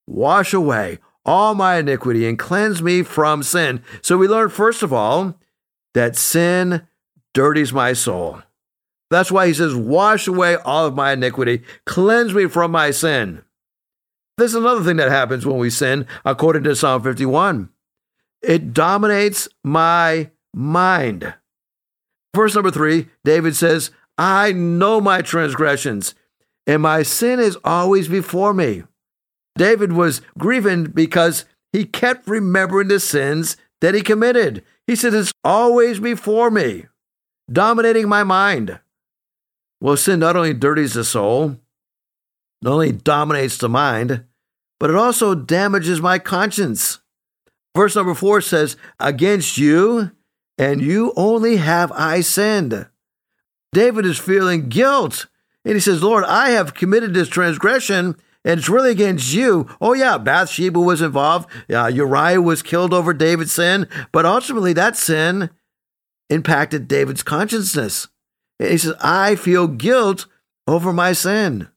wash 0.07 0.51
away 0.51 0.97
all 1.23 1.53
my 1.53 1.77
iniquity, 1.77 2.27
and 2.27 2.39
cleanse 2.39 2.81
me 2.81 3.03
from 3.03 3.43
sin. 3.43 3.83
So 4.01 4.17
we 4.17 4.27
learn, 4.27 4.49
first 4.49 4.81
of 4.81 4.91
all, 4.91 5.35
that 5.93 6.15
sin 6.15 6.87
dirties 7.35 7.71
my 7.71 7.93
soul. 7.93 8.41
That's 9.11 9.31
why 9.31 9.45
he 9.45 9.53
says, 9.53 9.75
Wash 9.75 10.27
away 10.27 10.55
all 10.55 10.87
of 10.87 10.95
my 10.95 11.11
iniquity, 11.11 11.61
cleanse 11.85 12.33
me 12.33 12.47
from 12.47 12.71
my 12.71 12.89
sin. 12.89 13.43
There's 14.39 14.55
another 14.55 14.83
thing 14.83 14.97
that 14.97 15.11
happens 15.11 15.45
when 15.45 15.57
we 15.57 15.69
sin, 15.69 16.07
according 16.25 16.63
to 16.63 16.75
Psalm 16.75 17.03
51 17.03 17.69
it 18.41 18.73
dominates 18.73 19.47
my 19.63 20.31
mind. 20.51 21.35
Verse 22.35 22.55
number 22.55 22.71
three, 22.71 23.09
David 23.23 23.55
says, 23.55 23.91
I 24.17 24.51
know 24.51 24.99
my 24.99 25.21
transgressions, 25.21 26.15
and 26.67 26.81
my 26.81 27.03
sin 27.03 27.39
is 27.39 27.57
always 27.63 28.07
before 28.07 28.53
me. 28.53 28.83
David 29.57 29.93
was 29.93 30.21
grieving 30.37 30.85
because 30.85 31.45
he 31.73 31.85
kept 31.85 32.27
remembering 32.27 32.87
the 32.87 32.99
sins 32.99 33.57
that 33.81 33.95
he 33.95 34.01
committed. 34.01 34.63
He 34.87 34.95
said, 34.95 35.13
It's 35.13 35.31
always 35.43 35.99
before 35.99 36.51
me, 36.51 36.85
dominating 37.51 38.07
my 38.07 38.23
mind. 38.23 38.79
Well, 39.79 39.97
sin 39.97 40.19
not 40.19 40.35
only 40.35 40.53
dirties 40.53 40.93
the 40.93 41.03
soul, 41.03 41.57
not 42.61 42.73
only 42.73 42.91
dominates 42.91 43.57
the 43.57 43.69
mind, 43.69 44.25
but 44.79 44.89
it 44.89 44.95
also 44.95 45.35
damages 45.35 46.01
my 46.01 46.19
conscience. 46.19 46.99
Verse 47.75 47.95
number 47.95 48.13
four 48.13 48.41
says, 48.41 48.77
Against 48.99 49.57
you 49.57 50.11
and 50.57 50.81
you 50.81 51.13
only 51.15 51.57
have 51.57 51.91
I 51.93 52.21
sinned. 52.21 52.87
David 53.73 54.05
is 54.05 54.19
feeling 54.19 54.69
guilt. 54.69 55.27
And 55.63 55.75
he 55.75 55.79
says, 55.79 56.01
Lord, 56.01 56.23
I 56.23 56.51
have 56.51 56.73
committed 56.73 57.13
this 57.13 57.27
transgression, 57.27 58.15
and 58.43 58.59
it's 58.59 58.69
really 58.69 58.91
against 58.91 59.33
you. 59.33 59.67
Oh, 59.79 59.93
yeah, 59.93 60.17
Bathsheba 60.17 60.79
was 60.79 61.01
involved. 61.01 61.49
Uh, 61.71 61.87
Uriah 61.87 62.41
was 62.41 62.63
killed 62.63 62.93
over 62.93 63.13
David's 63.13 63.53
sin, 63.53 63.87
but 64.11 64.25
ultimately 64.25 64.73
that 64.73 64.97
sin 64.97 65.51
impacted 66.29 66.87
David's 66.87 67.23
consciousness. 67.23 68.07
And 68.59 68.71
he 68.71 68.77
says, 68.77 68.93
I 69.01 69.35
feel 69.35 69.67
guilt 69.67 70.25
over 70.67 70.91
my 70.93 71.13
sin. 71.13 71.67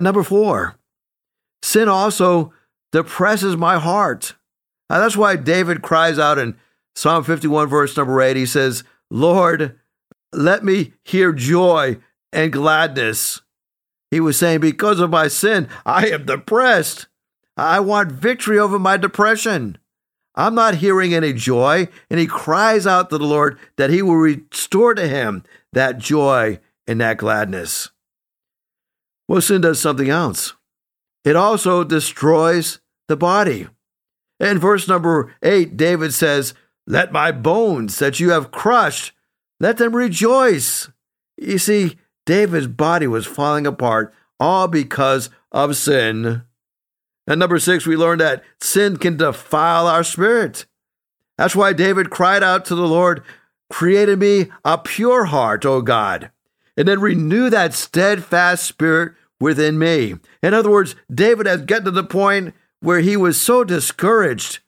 Number 0.00 0.22
four, 0.22 0.76
sin 1.62 1.88
also 1.88 2.52
depresses 2.90 3.56
my 3.56 3.78
heart. 3.78 4.34
Now, 4.88 4.98
that's 4.98 5.16
why 5.16 5.36
David 5.36 5.82
cries 5.82 6.18
out 6.18 6.38
in 6.38 6.56
Psalm 6.96 7.22
51, 7.22 7.68
verse 7.68 7.96
number 7.96 8.20
8. 8.20 8.36
He 8.36 8.46
says, 8.46 8.82
Lord, 9.10 9.78
let 10.32 10.64
me 10.64 10.94
hear 11.04 11.32
joy 11.32 11.98
and 12.32 12.52
gladness. 12.52 13.40
He 14.10 14.20
was 14.20 14.38
saying, 14.38 14.60
Because 14.60 15.00
of 15.00 15.10
my 15.10 15.28
sin, 15.28 15.68
I 15.86 16.08
am 16.08 16.26
depressed. 16.26 17.06
I 17.56 17.80
want 17.80 18.12
victory 18.12 18.58
over 18.58 18.78
my 18.78 18.96
depression. 18.96 19.78
I'm 20.34 20.54
not 20.54 20.76
hearing 20.76 21.14
any 21.14 21.32
joy. 21.32 21.88
And 22.08 22.18
he 22.18 22.26
cries 22.26 22.86
out 22.86 23.10
to 23.10 23.18
the 23.18 23.24
Lord 23.24 23.58
that 23.76 23.90
he 23.90 24.02
will 24.02 24.16
restore 24.16 24.94
to 24.94 25.06
him 25.06 25.44
that 25.72 25.98
joy 25.98 26.60
and 26.86 27.00
that 27.00 27.18
gladness. 27.18 27.90
Well, 29.28 29.40
sin 29.40 29.60
does 29.60 29.80
something 29.80 30.08
else. 30.08 30.54
It 31.24 31.36
also 31.36 31.84
destroys 31.84 32.80
the 33.08 33.16
body. 33.16 33.68
In 34.40 34.58
verse 34.58 34.88
number 34.88 35.34
eight, 35.42 35.76
David 35.76 36.14
says, 36.14 36.54
Let 36.86 37.12
my 37.12 37.30
bones 37.30 37.98
that 37.98 38.18
you 38.18 38.30
have 38.30 38.50
crushed, 38.50 39.12
let 39.60 39.76
them 39.76 39.94
rejoice. 39.94 40.88
You 41.36 41.58
see, 41.58 41.96
David's 42.30 42.68
body 42.68 43.08
was 43.08 43.26
falling 43.26 43.66
apart, 43.66 44.14
all 44.38 44.68
because 44.68 45.30
of 45.50 45.74
sin. 45.74 46.42
And 47.26 47.40
number 47.40 47.58
six, 47.58 47.86
we 47.86 47.96
learned 47.96 48.20
that 48.20 48.44
sin 48.60 48.98
can 48.98 49.16
defile 49.16 49.88
our 49.88 50.04
spirit. 50.04 50.64
That's 51.36 51.56
why 51.56 51.72
David 51.72 52.08
cried 52.08 52.44
out 52.44 52.64
to 52.66 52.76
the 52.76 52.86
Lord, 52.86 53.24
Create 53.68 54.08
in 54.08 54.20
me 54.20 54.46
a 54.64 54.78
pure 54.78 55.24
heart, 55.24 55.66
O 55.66 55.82
God, 55.82 56.30
and 56.76 56.86
then 56.86 57.00
renew 57.00 57.50
that 57.50 57.74
steadfast 57.74 58.62
spirit 58.62 59.14
within 59.40 59.76
me. 59.76 60.14
In 60.40 60.54
other 60.54 60.70
words, 60.70 60.94
David 61.12 61.46
has 61.46 61.62
gotten 61.62 61.86
to 61.86 61.90
the 61.90 62.04
point 62.04 62.54
where 62.78 63.00
he 63.00 63.16
was 63.16 63.40
so 63.40 63.64
discouraged. 63.64 64.60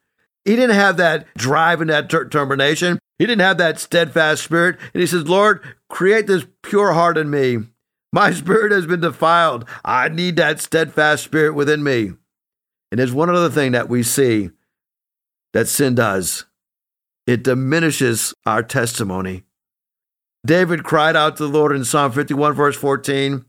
He 0.44 0.56
didn't 0.56 0.74
have 0.74 0.96
that 0.96 1.32
drive 1.36 1.80
and 1.80 1.90
that 1.90 2.08
determination. 2.08 2.98
He 3.22 3.26
didn't 3.26 3.42
have 3.42 3.58
that 3.58 3.78
steadfast 3.78 4.42
spirit. 4.42 4.80
And 4.92 5.00
he 5.00 5.06
says, 5.06 5.28
Lord, 5.28 5.62
create 5.88 6.26
this 6.26 6.44
pure 6.60 6.92
heart 6.92 7.16
in 7.16 7.30
me. 7.30 7.58
My 8.12 8.32
spirit 8.32 8.72
has 8.72 8.84
been 8.84 8.98
defiled. 8.98 9.64
I 9.84 10.08
need 10.08 10.34
that 10.34 10.58
steadfast 10.58 11.22
spirit 11.22 11.54
within 11.54 11.84
me. 11.84 12.14
And 12.90 12.98
there's 12.98 13.12
one 13.12 13.30
other 13.30 13.48
thing 13.48 13.70
that 13.70 13.88
we 13.88 14.02
see 14.02 14.50
that 15.52 15.68
sin 15.68 15.94
does 15.94 16.46
it 17.24 17.44
diminishes 17.44 18.34
our 18.44 18.60
testimony. 18.60 19.44
David 20.44 20.82
cried 20.82 21.14
out 21.14 21.36
to 21.36 21.44
the 21.44 21.48
Lord 21.48 21.70
in 21.70 21.84
Psalm 21.84 22.10
51, 22.10 22.54
verse 22.54 22.76
14, 22.76 23.44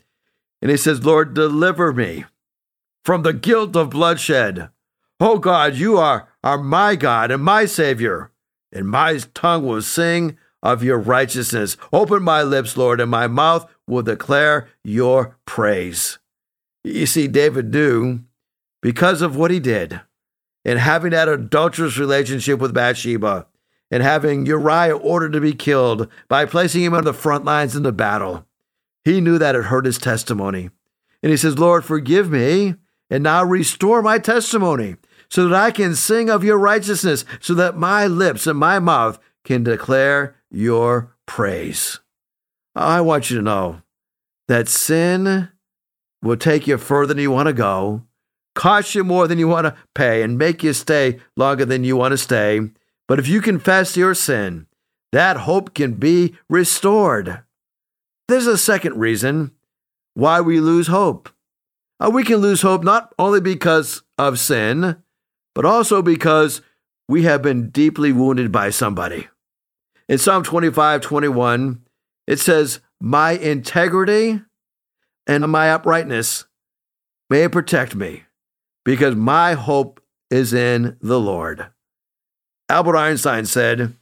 and 0.61 0.69
he 0.69 0.77
says, 0.77 1.03
Lord, 1.03 1.33
deliver 1.33 1.91
me 1.91 2.25
from 3.03 3.23
the 3.23 3.33
guilt 3.33 3.75
of 3.75 3.89
bloodshed. 3.89 4.69
Oh 5.19 5.39
God, 5.39 5.73
you 5.73 5.97
are, 5.97 6.29
are 6.43 6.59
my 6.59 6.95
God 6.95 7.31
and 7.31 7.41
my 7.41 7.65
Savior, 7.65 8.29
and 8.73 8.87
my 8.87 9.19
tongue 9.33 9.65
will 9.65 9.81
sing 9.81 10.37
of 10.61 10.83
your 10.83 10.97
righteousness. 10.97 11.77
Open 11.91 12.23
my 12.23 12.41
lips, 12.41 12.75
Lord, 12.75 12.99
and 12.99 13.11
my 13.11 13.27
mouth 13.27 13.69
will 13.87 14.01
declare 14.01 14.69
your 14.83 15.37
praise. 15.45 16.19
You 16.83 17.05
see, 17.05 17.27
David 17.27 17.71
knew 17.71 18.21
because 18.81 19.21
of 19.21 19.35
what 19.35 19.51
he 19.51 19.59
did 19.59 20.01
and 20.65 20.79
having 20.79 21.11
that 21.11 21.29
adulterous 21.29 21.97
relationship 21.97 22.59
with 22.59 22.73
Bathsheba 22.73 23.47
and 23.91 24.01
having 24.01 24.45
Uriah 24.45 24.97
ordered 24.97 25.33
to 25.33 25.41
be 25.41 25.53
killed 25.53 26.07
by 26.27 26.45
placing 26.45 26.83
him 26.83 26.93
on 26.93 27.03
the 27.03 27.13
front 27.13 27.45
lines 27.45 27.75
in 27.75 27.83
the 27.83 27.91
battle. 27.91 28.45
He 29.05 29.21
knew 29.21 29.37
that 29.37 29.55
it 29.55 29.65
hurt 29.65 29.85
his 29.85 29.97
testimony. 29.97 30.69
And 31.21 31.29
he 31.29 31.37
says, 31.37 31.59
Lord, 31.59 31.85
forgive 31.85 32.29
me 32.29 32.75
and 33.09 33.23
now 33.23 33.43
restore 33.43 34.01
my 34.01 34.17
testimony 34.17 34.95
so 35.29 35.47
that 35.47 35.59
I 35.59 35.71
can 35.71 35.95
sing 35.95 36.29
of 36.29 36.43
your 36.43 36.57
righteousness, 36.57 37.25
so 37.39 37.53
that 37.55 37.77
my 37.77 38.07
lips 38.07 38.47
and 38.47 38.57
my 38.57 38.79
mouth 38.79 39.19
can 39.43 39.63
declare 39.63 40.35
your 40.49 41.15
praise. 41.25 41.99
I 42.75 43.01
want 43.01 43.29
you 43.29 43.37
to 43.37 43.43
know 43.43 43.81
that 44.47 44.67
sin 44.67 45.49
will 46.21 46.37
take 46.37 46.67
you 46.67 46.77
further 46.77 47.13
than 47.13 47.21
you 47.21 47.31
want 47.31 47.47
to 47.47 47.53
go, 47.53 48.03
cost 48.55 48.95
you 48.95 49.03
more 49.03 49.27
than 49.27 49.39
you 49.39 49.47
want 49.47 49.65
to 49.65 49.75
pay, 49.93 50.21
and 50.21 50.37
make 50.37 50.63
you 50.63 50.73
stay 50.73 51.19
longer 51.35 51.65
than 51.65 51.83
you 51.83 51.97
want 51.97 52.11
to 52.11 52.17
stay. 52.17 52.61
But 53.07 53.19
if 53.19 53.27
you 53.27 53.41
confess 53.41 53.97
your 53.97 54.15
sin, 54.15 54.67
that 55.11 55.37
hope 55.37 55.73
can 55.73 55.93
be 55.93 56.35
restored. 56.49 57.43
There's 58.27 58.47
a 58.47 58.57
second 58.57 58.99
reason 58.99 59.51
why 60.13 60.41
we 60.41 60.59
lose 60.59 60.87
hope. 60.87 61.29
Uh, 61.99 62.09
we 62.09 62.23
can 62.23 62.37
lose 62.37 62.61
hope 62.61 62.83
not 62.83 63.13
only 63.19 63.39
because 63.39 64.01
of 64.17 64.39
sin, 64.39 65.02
but 65.55 65.65
also 65.65 66.01
because 66.01 66.61
we 67.07 67.23
have 67.23 67.41
been 67.41 67.69
deeply 67.69 68.11
wounded 68.11 68.51
by 68.51 68.69
somebody. 68.69 69.27
In 70.09 70.17
Psalm 70.17 70.43
25 70.43 71.01
21, 71.01 71.81
it 72.27 72.39
says, 72.39 72.79
My 72.99 73.31
integrity 73.31 74.41
and 75.27 75.47
my 75.49 75.71
uprightness 75.71 76.45
may 77.29 77.47
protect 77.47 77.95
me, 77.95 78.23
because 78.83 79.15
my 79.15 79.53
hope 79.53 80.01
is 80.29 80.53
in 80.53 80.97
the 81.01 81.19
Lord. 81.19 81.67
Albert 82.69 82.97
Einstein 82.97 83.45
said, 83.45 83.95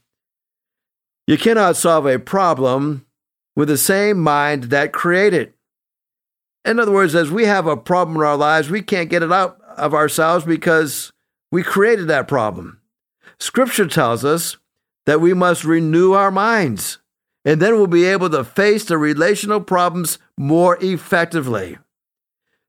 You 1.26 1.36
cannot 1.38 1.76
solve 1.76 2.06
a 2.06 2.18
problem 2.18 3.06
with 3.54 3.68
the 3.68 3.76
same 3.76 4.18
mind 4.18 4.64
that 4.64 4.92
created. 4.92 5.52
In 6.64 6.78
other 6.78 6.92
words, 6.92 7.14
as 7.14 7.30
we 7.30 7.44
have 7.44 7.66
a 7.66 7.76
problem 7.76 8.16
in 8.16 8.22
our 8.22 8.36
lives, 8.36 8.70
we 8.70 8.82
can't 8.82 9.10
get 9.10 9.22
it 9.22 9.32
out 9.32 9.60
of 9.76 9.94
ourselves 9.94 10.44
because 10.44 11.12
we 11.52 11.62
created 11.62 12.08
that 12.08 12.26
problem. 12.26 12.80
Scripture 13.38 13.86
tells 13.86 14.24
us 14.24 14.56
that 15.06 15.20
we 15.20 15.34
must 15.34 15.64
renew 15.64 16.12
our 16.12 16.30
minds, 16.30 16.98
and 17.44 17.60
then 17.60 17.74
we'll 17.74 17.86
be 17.86 18.06
able 18.06 18.30
to 18.30 18.42
face 18.42 18.84
the 18.84 18.98
relational 18.98 19.60
problems 19.60 20.18
more 20.36 20.78
effectively. 20.80 21.78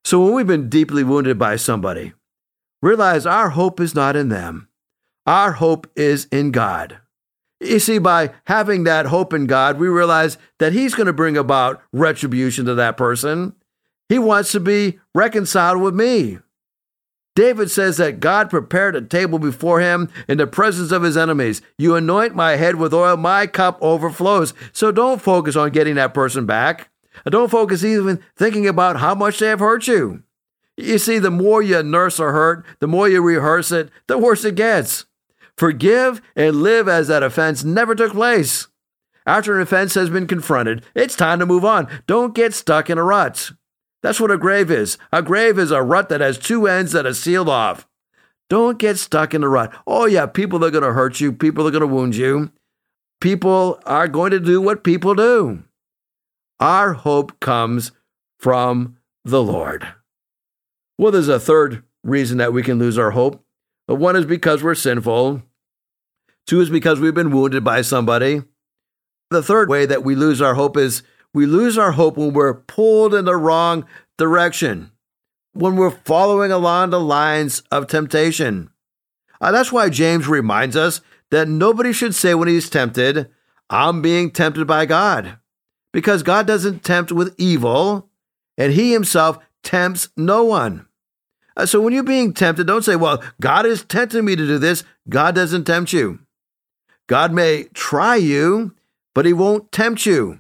So, 0.04 0.24
when 0.24 0.34
we've 0.34 0.48
been 0.48 0.70
deeply 0.70 1.04
wounded 1.04 1.40
by 1.40 1.56
somebody, 1.56 2.14
realize 2.82 3.26
our 3.26 3.52
hope 3.52 3.80
is 3.80 3.96
not 3.96 4.18
in 4.18 4.30
them. 4.30 4.68
Our 5.26 5.54
hope 5.54 5.88
is 5.96 6.26
in 6.26 6.52
God. 6.52 6.98
You 7.62 7.80
see, 7.80 7.98
by 7.98 8.32
having 8.48 8.84
that 8.84 9.06
hope 9.06 9.34
in 9.34 9.48
God, 9.48 9.80
we 9.80 9.88
realize 9.88 10.38
that 10.60 10.74
He's 10.74 10.94
going 10.94 11.08
to 11.08 11.14
bring 11.14 11.38
about 11.38 11.82
retribution 11.94 12.66
to 12.66 12.76
that 12.76 12.98
person. 12.98 13.54
He 14.10 14.20
wants 14.20 14.52
to 14.52 14.60
be 14.60 15.00
reconciled 15.16 15.82
with 15.82 15.96
me. 15.96 16.40
David 17.36 17.72
says 17.72 17.98
that 17.98 18.20
God 18.20 18.50
prepared 18.50 18.96
a 18.96 19.02
table 19.02 19.40
before 19.40 19.80
him 19.80 20.10
in 20.28 20.38
the 20.38 20.46
presence 20.46 20.92
of 20.92 21.02
his 21.02 21.18
enemies. 21.18 21.62
You 21.78 21.96
anoint 21.96 22.36
my 22.36 22.58
head 22.58 22.76
with 22.76 22.94
oil, 22.94 23.18
my 23.18 23.48
cup 23.48 23.80
overflows. 23.82 24.54
So 24.72 24.92
don't 24.92 25.22
focus 25.22 25.56
on 25.56 25.72
getting 25.72 25.96
that 25.96 26.14
person 26.14 26.46
back. 26.46 26.90
Don't 27.26 27.50
focus 27.50 27.84
even 27.84 28.24
thinking 28.36 28.68
about 28.68 28.98
how 28.98 29.16
much 29.16 29.40
they 29.40 29.48
have 29.48 29.60
hurt 29.60 29.88
you. 29.88 30.24
You 30.78 30.98
see, 30.98 31.20
the 31.20 31.32
more 31.32 31.62
you 31.62 31.82
nurse 31.84 32.20
a 32.20 32.24
hurt, 32.24 32.66
the 32.80 32.88
more 32.88 33.08
you 33.08 33.22
rehearse 33.22 33.72
it, 33.72 33.90
the 34.08 34.18
worse 34.18 34.44
it 34.44 34.56
gets. 34.56 35.06
Forgive 35.56 36.22
and 36.36 36.64
live 36.64 36.88
as 36.88 37.08
that 37.08 37.24
offense 37.24 37.64
never 37.64 37.94
took 37.94 38.14
place. 38.14 38.68
After 39.26 39.56
an 39.56 39.62
offense 39.62 39.94
has 39.94 40.10
been 40.10 40.28
confronted, 40.28 40.84
it's 40.96 41.16
time 41.16 41.40
to 41.40 41.46
move 41.46 41.64
on. 41.64 41.88
Don't 42.08 42.36
get 42.36 42.54
stuck 42.54 42.90
in 42.90 42.98
a 42.98 43.04
rut. 43.04 43.52
That's 44.04 44.20
what 44.20 44.32
a 44.32 44.38
grave 44.38 44.70
is. 44.70 44.98
A 45.12 45.24
grave 45.24 45.58
is 45.58 45.72
a 45.72 45.82
rut 45.82 46.10
that 46.10 46.22
has 46.22 46.38
two 46.38 46.68
ends 46.68 46.92
that 46.92 47.06
are 47.06 47.14
sealed 47.14 47.50
off. 47.50 47.88
Don't 48.50 48.78
get 48.78 49.00
stuck 49.00 49.34
in 49.34 49.44
a 49.44 49.50
rut. 49.50 49.74
Oh, 49.88 50.06
yeah, 50.06 50.26
people 50.26 50.64
are 50.64 50.70
going 50.70 50.84
to 50.84 50.94
hurt 50.94 51.20
you, 51.20 51.32
people 51.32 51.66
are 51.66 51.72
going 51.72 51.82
to 51.82 51.88
wound 51.88 52.16
you. 52.16 52.52
People 53.22 53.80
are 53.86 54.10
going 54.10 54.32
to 54.32 54.40
do 54.40 54.62
what 54.62 54.84
people 54.84 55.16
do. 55.16 55.64
Our 56.60 56.94
hope 56.94 57.40
comes 57.40 57.94
from 58.38 58.98
the 59.24 59.42
Lord. 59.42 59.88
Well, 60.98 61.12
there's 61.14 61.30
a 61.30 61.40
third 61.40 61.84
reason 62.04 62.38
that 62.40 62.52
we 62.52 62.62
can 62.62 62.78
lose 62.78 62.98
our 62.98 63.12
hope. 63.12 63.42
One 63.88 64.18
is 64.18 64.26
because 64.26 64.62
we're 64.62 64.76
sinful. 64.76 65.42
Two 66.46 66.60
is 66.60 66.70
because 66.70 67.00
we've 67.00 67.14
been 67.14 67.32
wounded 67.32 67.64
by 67.64 67.82
somebody. 67.82 68.44
The 69.30 69.42
third 69.42 69.70
way 69.70 69.86
that 69.86 70.04
we 70.04 70.16
lose 70.16 70.42
our 70.42 70.56
hope 70.56 70.76
is 70.76 71.04
we 71.34 71.46
lose 71.46 71.78
our 71.78 71.94
hope 71.94 72.18
when 72.18 72.34
we're 72.34 72.54
pulled 72.54 73.14
in 73.14 73.26
the 73.26 73.36
wrong 73.36 73.86
direction, 74.18 74.92
when 75.54 75.76
we're 75.76 75.92
following 75.92 76.52
along 76.52 76.90
the 76.90 77.00
lines 77.00 77.64
of 77.72 77.88
temptation. 77.88 78.70
Uh, 79.42 79.52
that's 79.52 79.72
why 79.72 79.90
James 79.90 80.28
reminds 80.28 80.76
us 80.76 81.02
that 81.32 81.48
nobody 81.48 81.92
should 81.92 82.14
say 82.14 82.34
when 82.36 82.48
he's 82.48 82.70
tempted, 82.70 83.30
I'm 83.70 84.02
being 84.02 84.32
tempted 84.32 84.68
by 84.68 84.86
God. 84.86 85.38
Because 85.92 86.24
God 86.24 86.48
doesn't 86.48 86.84
tempt 86.84 87.12
with 87.12 87.36
evil, 87.38 88.10
and 88.58 88.74
he 88.74 88.94
himself 88.94 89.38
tempts 89.64 90.10
no 90.16 90.44
one. 90.44 90.88
Uh, 91.56 91.66
so 91.66 91.82
when 91.82 91.94
you're 91.94 92.04
being 92.04 92.34
tempted, 92.34 92.68
don't 92.68 92.84
say, 92.84 92.96
Well, 92.96 93.24
God 93.42 93.66
is 93.66 93.84
tempting 93.84 94.26
me 94.26 94.36
to 94.36 94.48
do 94.48 94.58
this. 94.58 94.84
God 95.10 95.36
doesn't 95.36 95.66
tempt 95.66 95.94
you. 95.94 96.20
God 97.08 97.32
may 97.32 97.66
try 97.74 98.16
you, 98.16 98.74
but 99.14 99.26
he 99.26 99.34
won't 99.34 99.72
tempt 99.72 100.06
you. 100.06 100.40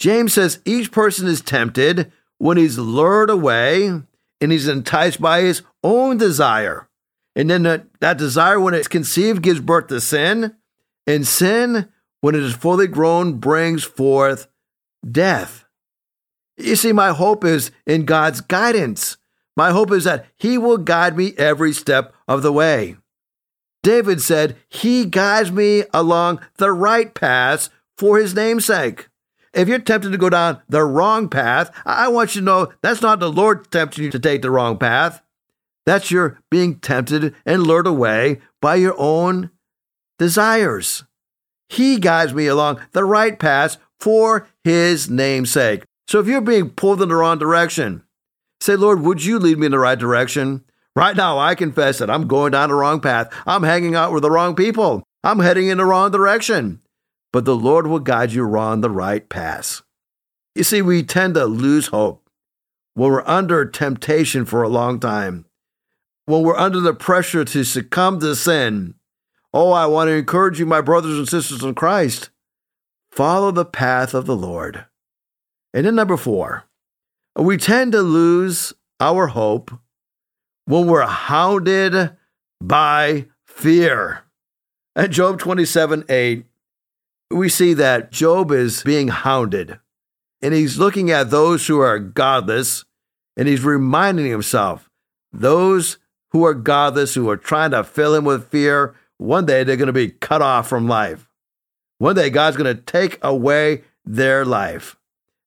James 0.00 0.32
says 0.32 0.60
each 0.64 0.90
person 0.90 1.28
is 1.28 1.42
tempted 1.42 2.10
when 2.38 2.56
he's 2.56 2.78
lured 2.78 3.28
away 3.28 3.86
and 3.86 4.52
he's 4.52 4.66
enticed 4.66 5.20
by 5.20 5.42
his 5.42 5.62
own 5.84 6.16
desire. 6.16 6.88
And 7.36 7.50
then 7.50 7.62
that, 7.64 7.86
that 8.00 8.16
desire, 8.18 8.58
when 8.58 8.74
it's 8.74 8.88
conceived, 8.88 9.42
gives 9.42 9.60
birth 9.60 9.88
to 9.88 10.00
sin. 10.00 10.56
And 11.06 11.26
sin, 11.26 11.90
when 12.22 12.34
it 12.34 12.42
is 12.42 12.54
fully 12.54 12.86
grown, 12.86 13.34
brings 13.34 13.84
forth 13.84 14.48
death. 15.08 15.64
You 16.56 16.76
see, 16.76 16.92
my 16.92 17.10
hope 17.10 17.44
is 17.44 17.70
in 17.86 18.06
God's 18.06 18.40
guidance. 18.40 19.18
My 19.56 19.70
hope 19.70 19.92
is 19.92 20.04
that 20.04 20.26
He 20.36 20.56
will 20.56 20.78
guide 20.78 21.16
me 21.16 21.34
every 21.36 21.72
step 21.72 22.14
of 22.26 22.42
the 22.42 22.52
way. 22.52 22.96
David 23.82 24.20
said, 24.22 24.56
He 24.68 25.04
guides 25.04 25.52
me 25.52 25.84
along 25.92 26.40
the 26.56 26.72
right 26.72 27.14
paths 27.14 27.70
for 27.96 28.18
His 28.18 28.34
namesake. 28.34 29.09
If 29.52 29.68
you're 29.68 29.80
tempted 29.80 30.12
to 30.12 30.18
go 30.18 30.30
down 30.30 30.62
the 30.68 30.84
wrong 30.84 31.28
path, 31.28 31.70
I 31.84 32.08
want 32.08 32.34
you 32.34 32.40
to 32.40 32.44
know 32.44 32.72
that's 32.82 33.02
not 33.02 33.18
the 33.18 33.30
Lord 33.30 33.70
tempting 33.70 34.04
you 34.04 34.10
to 34.10 34.18
take 34.18 34.42
the 34.42 34.50
wrong 34.50 34.78
path. 34.78 35.22
That's 35.86 36.10
your 36.10 36.38
being 36.50 36.78
tempted 36.78 37.34
and 37.44 37.66
lured 37.66 37.86
away 37.86 38.40
by 38.60 38.76
your 38.76 38.94
own 38.96 39.50
desires. 40.18 41.04
He 41.68 41.98
guides 41.98 42.34
me 42.34 42.46
along 42.46 42.80
the 42.92 43.04
right 43.04 43.38
path 43.38 43.78
for 43.98 44.48
His 44.62 45.10
name's 45.10 45.50
sake. 45.50 45.84
So 46.06 46.20
if 46.20 46.26
you're 46.26 46.40
being 46.40 46.70
pulled 46.70 47.02
in 47.02 47.08
the 47.08 47.16
wrong 47.16 47.38
direction, 47.38 48.02
say, 48.60 48.76
Lord, 48.76 49.00
would 49.00 49.24
you 49.24 49.38
lead 49.38 49.58
me 49.58 49.66
in 49.66 49.72
the 49.72 49.78
right 49.78 49.98
direction? 49.98 50.64
Right 50.96 51.16
now, 51.16 51.38
I 51.38 51.54
confess 51.54 51.98
that 51.98 52.10
I'm 52.10 52.26
going 52.26 52.52
down 52.52 52.68
the 52.68 52.74
wrong 52.74 53.00
path. 53.00 53.32
I'm 53.46 53.62
hanging 53.62 53.94
out 53.94 54.12
with 54.12 54.22
the 54.22 54.30
wrong 54.30 54.54
people. 54.56 55.04
I'm 55.22 55.38
heading 55.38 55.68
in 55.68 55.78
the 55.78 55.84
wrong 55.84 56.10
direction. 56.10 56.80
But 57.32 57.44
the 57.44 57.56
Lord 57.56 57.86
will 57.86 58.00
guide 58.00 58.32
you 58.32 58.44
on 58.56 58.80
the 58.80 58.90
right 58.90 59.28
path. 59.28 59.82
You 60.54 60.64
see, 60.64 60.82
we 60.82 61.02
tend 61.02 61.34
to 61.34 61.44
lose 61.44 61.88
hope 61.88 62.28
when 62.94 63.12
we're 63.12 63.26
under 63.26 63.64
temptation 63.64 64.44
for 64.44 64.62
a 64.62 64.68
long 64.68 64.98
time, 64.98 65.46
when 66.26 66.42
we're 66.42 66.56
under 66.56 66.80
the 66.80 66.94
pressure 66.94 67.44
to 67.44 67.64
succumb 67.64 68.18
to 68.20 68.34
sin. 68.34 68.94
Oh, 69.54 69.72
I 69.72 69.86
want 69.86 70.08
to 70.08 70.14
encourage 70.14 70.58
you, 70.58 70.66
my 70.66 70.80
brothers 70.80 71.16
and 71.18 71.28
sisters 71.28 71.62
in 71.62 71.74
Christ, 71.74 72.30
follow 73.12 73.50
the 73.50 73.64
path 73.64 74.14
of 74.14 74.26
the 74.26 74.36
Lord. 74.36 74.86
And 75.72 75.86
then, 75.86 75.94
number 75.94 76.16
four, 76.16 76.64
we 77.36 77.56
tend 77.56 77.92
to 77.92 78.02
lose 78.02 78.72
our 78.98 79.28
hope 79.28 79.72
when 80.66 80.86
we're 80.86 81.06
hounded 81.06 82.16
by 82.60 83.26
fear. 83.46 84.24
At 84.96 85.10
Job 85.10 85.38
27 85.38 86.04
8, 86.08 86.44
we 87.30 87.48
see 87.48 87.74
that 87.74 88.10
Job 88.10 88.50
is 88.50 88.82
being 88.82 89.08
hounded 89.08 89.78
and 90.42 90.54
he's 90.54 90.78
looking 90.78 91.10
at 91.10 91.30
those 91.30 91.66
who 91.66 91.80
are 91.80 91.98
godless 91.98 92.84
and 93.36 93.46
he's 93.46 93.62
reminding 93.62 94.26
himself 94.26 94.90
those 95.32 95.98
who 96.30 96.44
are 96.44 96.54
godless, 96.54 97.14
who 97.14 97.28
are 97.28 97.36
trying 97.36 97.70
to 97.70 97.84
fill 97.84 98.14
him 98.14 98.24
with 98.24 98.50
fear, 98.50 98.94
one 99.16 99.46
day 99.46 99.64
they're 99.64 99.76
going 99.76 99.86
to 99.86 99.92
be 99.92 100.08
cut 100.08 100.42
off 100.42 100.68
from 100.68 100.88
life. 100.88 101.28
One 101.98 102.16
day 102.16 102.30
God's 102.30 102.56
going 102.56 102.74
to 102.74 102.82
take 102.82 103.18
away 103.22 103.82
their 104.04 104.44
life. 104.44 104.96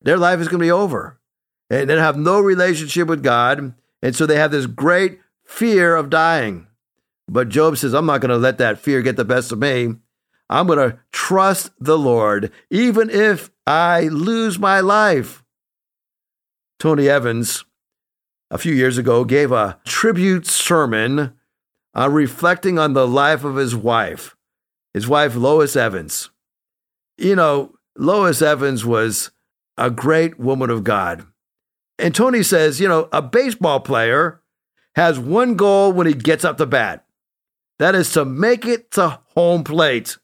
Their 0.01 0.17
life 0.17 0.39
is 0.39 0.47
going 0.47 0.59
to 0.59 0.65
be 0.65 0.71
over. 0.71 1.19
And 1.69 1.89
they 1.89 1.97
have 1.97 2.17
no 2.17 2.39
relationship 2.39 3.07
with 3.07 3.23
God. 3.23 3.73
And 4.01 4.15
so 4.15 4.25
they 4.25 4.35
have 4.35 4.51
this 4.51 4.67
great 4.67 5.19
fear 5.43 5.95
of 5.95 6.09
dying. 6.09 6.67
But 7.27 7.49
Job 7.49 7.77
says, 7.77 7.93
I'm 7.93 8.05
not 8.05 8.21
going 8.21 8.29
to 8.29 8.37
let 8.37 8.57
that 8.59 8.77
fear 8.77 9.01
get 9.01 9.15
the 9.15 9.25
best 9.25 9.51
of 9.51 9.59
me. 9.59 9.95
I'm 10.49 10.67
going 10.67 10.91
to 10.91 10.99
trust 11.11 11.71
the 11.79 11.97
Lord, 11.97 12.51
even 12.69 13.09
if 13.09 13.49
I 13.65 14.03
lose 14.03 14.59
my 14.59 14.81
life. 14.81 15.43
Tony 16.79 17.07
Evans, 17.07 17.65
a 18.51 18.57
few 18.57 18.73
years 18.73 18.97
ago, 18.97 19.23
gave 19.23 19.51
a 19.51 19.79
tribute 19.85 20.45
sermon 20.45 21.33
uh, 21.97 22.09
reflecting 22.09 22.77
on 22.77 22.93
the 22.93 23.07
life 23.07 23.43
of 23.43 23.55
his 23.55 23.75
wife, 23.75 24.35
his 24.93 25.07
wife, 25.07 25.35
Lois 25.35 25.75
Evans. 25.75 26.29
You 27.17 27.35
know, 27.35 27.75
Lois 27.97 28.41
Evans 28.41 28.85
was 28.85 29.31
a 29.77 29.89
great 29.89 30.39
woman 30.39 30.69
of 30.69 30.83
God. 30.83 31.25
And 31.99 32.13
Tony 32.13 32.43
says, 32.43 32.79
you 32.79 32.87
know, 32.87 33.07
a 33.11 33.21
baseball 33.21 33.79
player 33.79 34.41
has 34.95 35.19
one 35.19 35.55
goal 35.55 35.91
when 35.91 36.07
he 36.07 36.13
gets 36.13 36.43
up 36.43 36.57
to 36.57 36.65
bat 36.65 37.05
that 37.79 37.95
is 37.95 38.11
to 38.13 38.25
make 38.25 38.65
it 38.65 38.91
to 38.91 39.19
home 39.35 39.63
plate. 39.63 40.17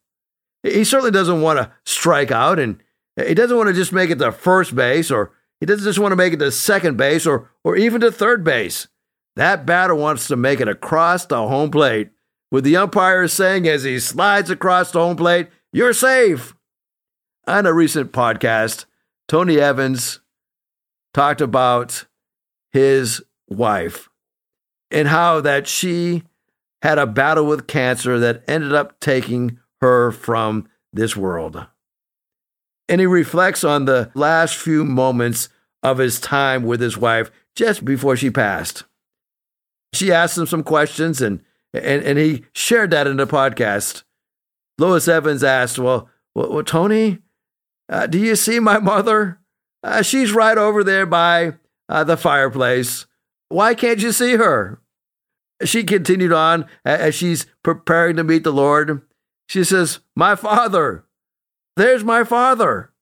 He 0.64 0.84
certainly 0.84 1.12
doesn't 1.12 1.42
want 1.42 1.60
to 1.60 1.72
strike 1.86 2.32
out 2.32 2.60
and 2.60 2.82
he 3.16 3.34
doesn't 3.34 3.56
want 3.56 3.68
to 3.68 3.74
just 3.74 3.94
make 3.94 4.10
it 4.10 4.20
to 4.20 4.32
first 4.32 4.76
base 4.76 5.10
or 5.12 5.32
he 5.60 5.66
doesn't 5.66 5.86
just 5.86 6.00
want 6.00 6.12
to 6.12 6.18
make 6.18 6.34
it 6.34 6.40
to 6.40 6.52
second 6.52 6.98
base 6.98 7.26
or, 7.26 7.50
or 7.64 7.76
even 7.76 8.02
to 8.02 8.12
third 8.12 8.44
base. 8.44 8.88
That 9.36 9.66
batter 9.66 9.96
wants 9.96 10.28
to 10.28 10.36
make 10.36 10.60
it 10.60 10.68
across 10.68 11.26
the 11.26 11.48
home 11.48 11.72
plate 11.72 12.12
with 12.52 12.64
the 12.64 12.78
umpire 12.78 13.28
saying 13.28 13.68
as 13.68 13.84
he 13.84 14.00
slides 14.00 14.50
across 14.50 14.92
the 14.92 15.00
home 15.00 15.16
plate, 15.16 15.50
You're 15.72 15.94
safe. 15.94 16.56
On 17.48 17.66
a 17.66 17.74
recent 17.74 18.12
podcast, 18.12 18.86
Tony 19.28 19.60
Evans 19.60 20.20
talked 21.14 21.42
about 21.42 22.06
his 22.72 23.24
wife 23.48 24.10
and 24.92 25.08
how 25.08 25.42
that 25.42 25.68
she 25.68 26.24
had 26.82 26.98
a 26.98 27.08
battle 27.08 27.46
with 27.46 27.68
cancer 27.68 28.20
that 28.20 28.44
ended 28.48 28.74
up 28.74 29.00
taking 29.00 29.60
her 29.82 30.12
from 30.12 30.68
this 30.94 31.16
world. 31.16 31.66
And 32.88 33.00
he 33.00 33.08
reflects 33.08 33.64
on 33.64 33.86
the 33.86 34.12
last 34.16 34.56
few 34.56 34.84
moments 34.84 35.50
of 35.84 36.00
his 36.00 36.20
time 36.20 36.64
with 36.64 36.82
his 36.82 36.98
wife 36.98 37.32
just 37.56 37.86
before 37.86 38.16
she 38.16 38.30
passed. 38.30 38.84
She 39.94 40.12
asked 40.12 40.38
him 40.38 40.46
some 40.46 40.64
questions 40.64 41.22
and 41.22 41.42
and, 41.74 42.04
and 42.04 42.18
he 42.18 42.46
shared 42.54 42.92
that 42.92 43.08
in 43.08 43.18
the 43.18 43.28
podcast. 43.28 44.04
Lois 44.80 45.08
Evans 45.08 45.44
asked, 45.44 45.78
Well, 45.78 46.10
well, 46.34 46.64
Tony, 46.64 47.20
uh, 47.90 48.08
do 48.08 48.18
you 48.18 48.36
see 48.36 48.60
my 48.60 48.80
mother? 48.80 49.40
Uh, 49.84 50.02
she's 50.02 50.32
right 50.32 50.58
over 50.58 50.84
there 50.84 51.06
by 51.06 51.54
uh, 51.88 52.04
the 52.04 52.18
fireplace. 52.18 53.06
Why 53.50 53.74
can't 53.74 54.02
you 54.02 54.12
see 54.12 54.36
her? 54.36 54.82
She 55.64 55.84
continued 55.84 56.32
on 56.32 56.66
as 56.86 57.16
she's 57.16 57.46
preparing 57.64 58.16
to 58.16 58.24
meet 58.24 58.44
the 58.44 58.54
Lord. 58.54 59.02
She 59.50 59.64
says, 59.64 60.00
My 60.16 60.36
father, 60.36 61.06
there's 61.76 62.04
my 62.04 62.24
father. 62.24 62.94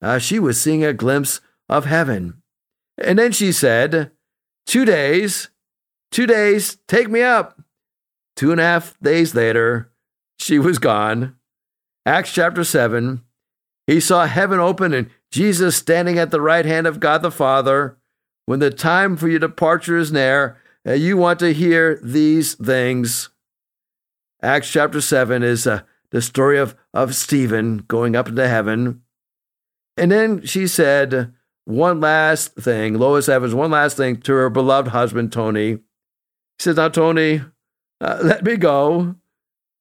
Uh, 0.00 0.18
she 0.18 0.38
was 0.38 0.60
seeing 0.60 0.82
a 0.82 0.94
glimpse 0.94 1.42
of 1.68 1.84
heaven. 1.84 2.40
And 2.96 3.18
then 3.18 3.32
she 3.32 3.52
said, 3.52 4.10
Two 4.66 4.86
days, 4.86 5.50
two 6.10 6.26
days, 6.26 6.78
take 6.88 7.10
me 7.10 7.20
up. 7.20 7.60
Two 8.34 8.50
and 8.50 8.60
a 8.60 8.64
half 8.64 8.98
days 9.00 9.34
later, 9.34 9.92
she 10.38 10.58
was 10.58 10.78
gone. 10.78 11.36
Acts 12.06 12.32
chapter 12.32 12.64
7, 12.64 13.22
he 13.86 14.00
saw 14.00 14.24
heaven 14.24 14.58
open 14.58 14.94
and 14.94 15.10
Jesus 15.30 15.76
standing 15.76 16.18
at 16.18 16.30
the 16.30 16.40
right 16.40 16.64
hand 16.64 16.86
of 16.86 16.98
God 16.98 17.20
the 17.20 17.30
Father. 17.30 17.98
When 18.46 18.58
the 18.58 18.70
time 18.70 19.18
for 19.18 19.28
your 19.28 19.38
departure 19.38 19.98
is 19.98 20.10
near, 20.10 20.56
uh, 20.86 20.94
you 20.94 21.18
want 21.18 21.40
to 21.40 21.52
hear 21.52 22.00
these 22.02 22.54
things. 22.54 23.28
Acts 24.42 24.70
chapter 24.72 25.02
7 25.02 25.42
is 25.42 25.66
uh, 25.66 25.82
the 26.10 26.22
story 26.22 26.58
of, 26.58 26.76
of 26.92 27.14
Stephen 27.14 27.78
going 27.88 28.16
up 28.16 28.28
into 28.28 28.46
heaven. 28.48 29.02
And 29.96 30.10
then 30.10 30.44
she 30.44 30.66
said 30.66 31.32
one 31.64 32.00
last 32.00 32.54
thing, 32.54 32.94
Lois 32.98 33.28
Evans, 33.28 33.54
one 33.54 33.70
last 33.70 33.96
thing 33.96 34.16
to 34.22 34.32
her 34.32 34.50
beloved 34.50 34.90
husband, 34.90 35.32
Tony. 35.32 35.70
He 35.72 35.78
says, 36.58 36.76
Now, 36.76 36.88
Tony, 36.88 37.42
uh, 38.00 38.20
let 38.22 38.44
me 38.44 38.56
go. 38.56 39.14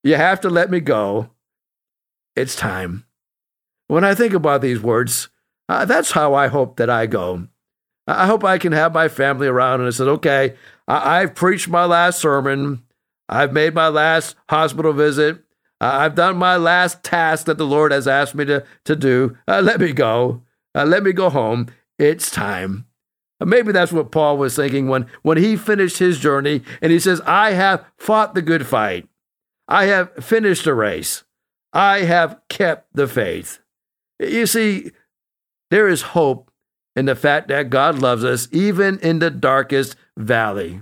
You 0.03 0.15
have 0.15 0.41
to 0.41 0.49
let 0.49 0.69
me 0.69 0.79
go. 0.79 1.31
It's 2.35 2.55
time. 2.55 3.05
When 3.87 4.03
I 4.03 4.13
think 4.13 4.33
about 4.33 4.61
these 4.61 4.79
words, 4.79 5.29
uh, 5.67 5.85
that's 5.85 6.11
how 6.11 6.33
I 6.33 6.47
hope 6.47 6.77
that 6.77 6.89
I 6.89 7.05
go. 7.05 7.47
I 8.07 8.25
hope 8.25 8.43
I 8.43 8.57
can 8.57 8.71
have 8.71 8.93
my 8.93 9.07
family 9.07 9.47
around. 9.47 9.81
And 9.81 9.87
I 9.87 9.91
said, 9.91 10.07
okay, 10.07 10.55
I- 10.87 11.19
have 11.21 11.35
preached 11.35 11.67
my 11.67 11.85
last 11.85 12.19
sermon. 12.19 12.83
I've 13.27 13.53
made 13.53 13.73
my 13.75 13.87
last 13.87 14.35
hospital 14.49 14.93
visit. 14.93 15.43
I've 15.81 16.15
done 16.15 16.37
my 16.37 16.57
last 16.57 17.03
task 17.03 17.45
that 17.45 17.57
the 17.57 17.65
Lord 17.65 17.91
has 17.91 18.07
asked 18.07 18.35
me 18.35 18.45
to, 18.45 18.65
to 18.85 18.95
do. 18.95 19.37
Uh, 19.47 19.61
let 19.61 19.79
me 19.79 19.93
go. 19.93 20.43
Uh, 20.75 20.85
let 20.85 21.03
me 21.03 21.13
go 21.13 21.29
home. 21.29 21.67
It's 21.97 22.29
time. 22.29 22.85
Uh, 23.39 23.45
maybe 23.45 23.71
that's 23.71 23.93
what 23.93 24.11
Paul 24.11 24.37
was 24.37 24.55
thinking 24.55 24.87
when, 24.89 25.07
when 25.21 25.37
he 25.37 25.55
finished 25.55 25.97
his 25.97 26.19
journey 26.19 26.63
and 26.81 26.91
he 26.91 26.99
says, 26.99 27.21
I 27.25 27.51
have 27.51 27.85
fought 27.97 28.33
the 28.35 28.41
good 28.41 28.67
fight. 28.67 29.07
I 29.67 29.85
have 29.85 30.13
finished 30.23 30.65
the 30.65 30.73
race. 30.73 31.23
I 31.71 32.01
have 32.01 32.41
kept 32.49 32.87
the 32.93 33.07
faith. 33.07 33.59
You 34.19 34.47
see, 34.47 34.91
there 35.69 35.87
is 35.87 36.01
hope 36.01 36.51
in 36.95 37.05
the 37.05 37.15
fact 37.15 37.47
that 37.47 37.69
God 37.69 37.99
loves 37.99 38.23
us 38.23 38.49
even 38.51 38.99
in 38.99 39.19
the 39.19 39.29
darkest 39.29 39.95
valley. 40.17 40.81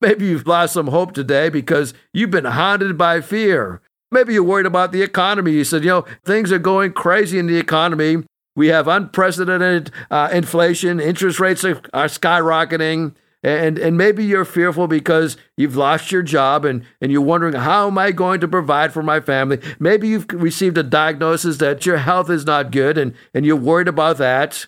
Maybe 0.00 0.26
you've 0.26 0.46
lost 0.46 0.74
some 0.74 0.88
hope 0.88 1.12
today 1.12 1.48
because 1.48 1.92
you've 2.12 2.30
been 2.30 2.44
haunted 2.44 2.96
by 2.96 3.20
fear. 3.20 3.82
Maybe 4.12 4.34
you're 4.34 4.42
worried 4.42 4.66
about 4.66 4.92
the 4.92 5.02
economy. 5.02 5.52
You 5.52 5.64
said, 5.64 5.84
you 5.84 5.90
know, 5.90 6.04
things 6.24 6.50
are 6.52 6.58
going 6.58 6.92
crazy 6.92 7.38
in 7.38 7.46
the 7.46 7.56
economy. 7.56 8.24
We 8.56 8.68
have 8.68 8.88
unprecedented 8.88 9.90
uh, 10.10 10.28
inflation, 10.32 11.00
interest 11.00 11.38
rates 11.38 11.64
are, 11.64 11.80
are 11.94 12.06
skyrocketing. 12.06 13.14
And, 13.42 13.78
and 13.78 13.96
maybe 13.96 14.22
you're 14.24 14.44
fearful 14.44 14.86
because 14.86 15.38
you've 15.56 15.76
lost 15.76 16.12
your 16.12 16.22
job 16.22 16.66
and, 16.66 16.84
and 17.00 17.10
you're 17.10 17.22
wondering, 17.22 17.54
how 17.54 17.86
am 17.86 17.96
I 17.96 18.12
going 18.12 18.40
to 18.40 18.48
provide 18.48 18.92
for 18.92 19.02
my 19.02 19.20
family? 19.20 19.60
Maybe 19.78 20.08
you've 20.08 20.26
received 20.30 20.76
a 20.76 20.82
diagnosis 20.82 21.56
that 21.56 21.86
your 21.86 21.96
health 21.96 22.28
is 22.28 22.44
not 22.44 22.70
good 22.70 22.98
and, 22.98 23.14
and 23.32 23.46
you're 23.46 23.56
worried 23.56 23.88
about 23.88 24.18
that. 24.18 24.66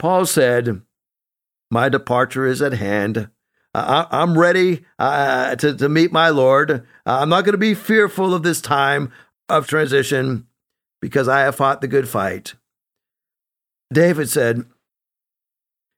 Paul 0.00 0.26
said, 0.26 0.82
My 1.70 1.88
departure 1.88 2.44
is 2.44 2.60
at 2.60 2.72
hand. 2.72 3.28
I, 3.74 4.06
am 4.10 4.38
ready 4.38 4.84
uh, 4.98 5.56
to, 5.56 5.74
to 5.74 5.88
meet 5.88 6.12
my 6.12 6.28
Lord. 6.28 6.86
I'm 7.06 7.30
not 7.30 7.44
going 7.44 7.52
to 7.52 7.58
be 7.58 7.74
fearful 7.74 8.34
of 8.34 8.42
this 8.42 8.60
time 8.60 9.12
of 9.48 9.66
transition 9.66 10.46
because 11.00 11.26
I 11.26 11.40
have 11.40 11.56
fought 11.56 11.80
the 11.80 11.88
good 11.88 12.08
fight. 12.08 12.54
David 13.92 14.28
said, 14.28 14.64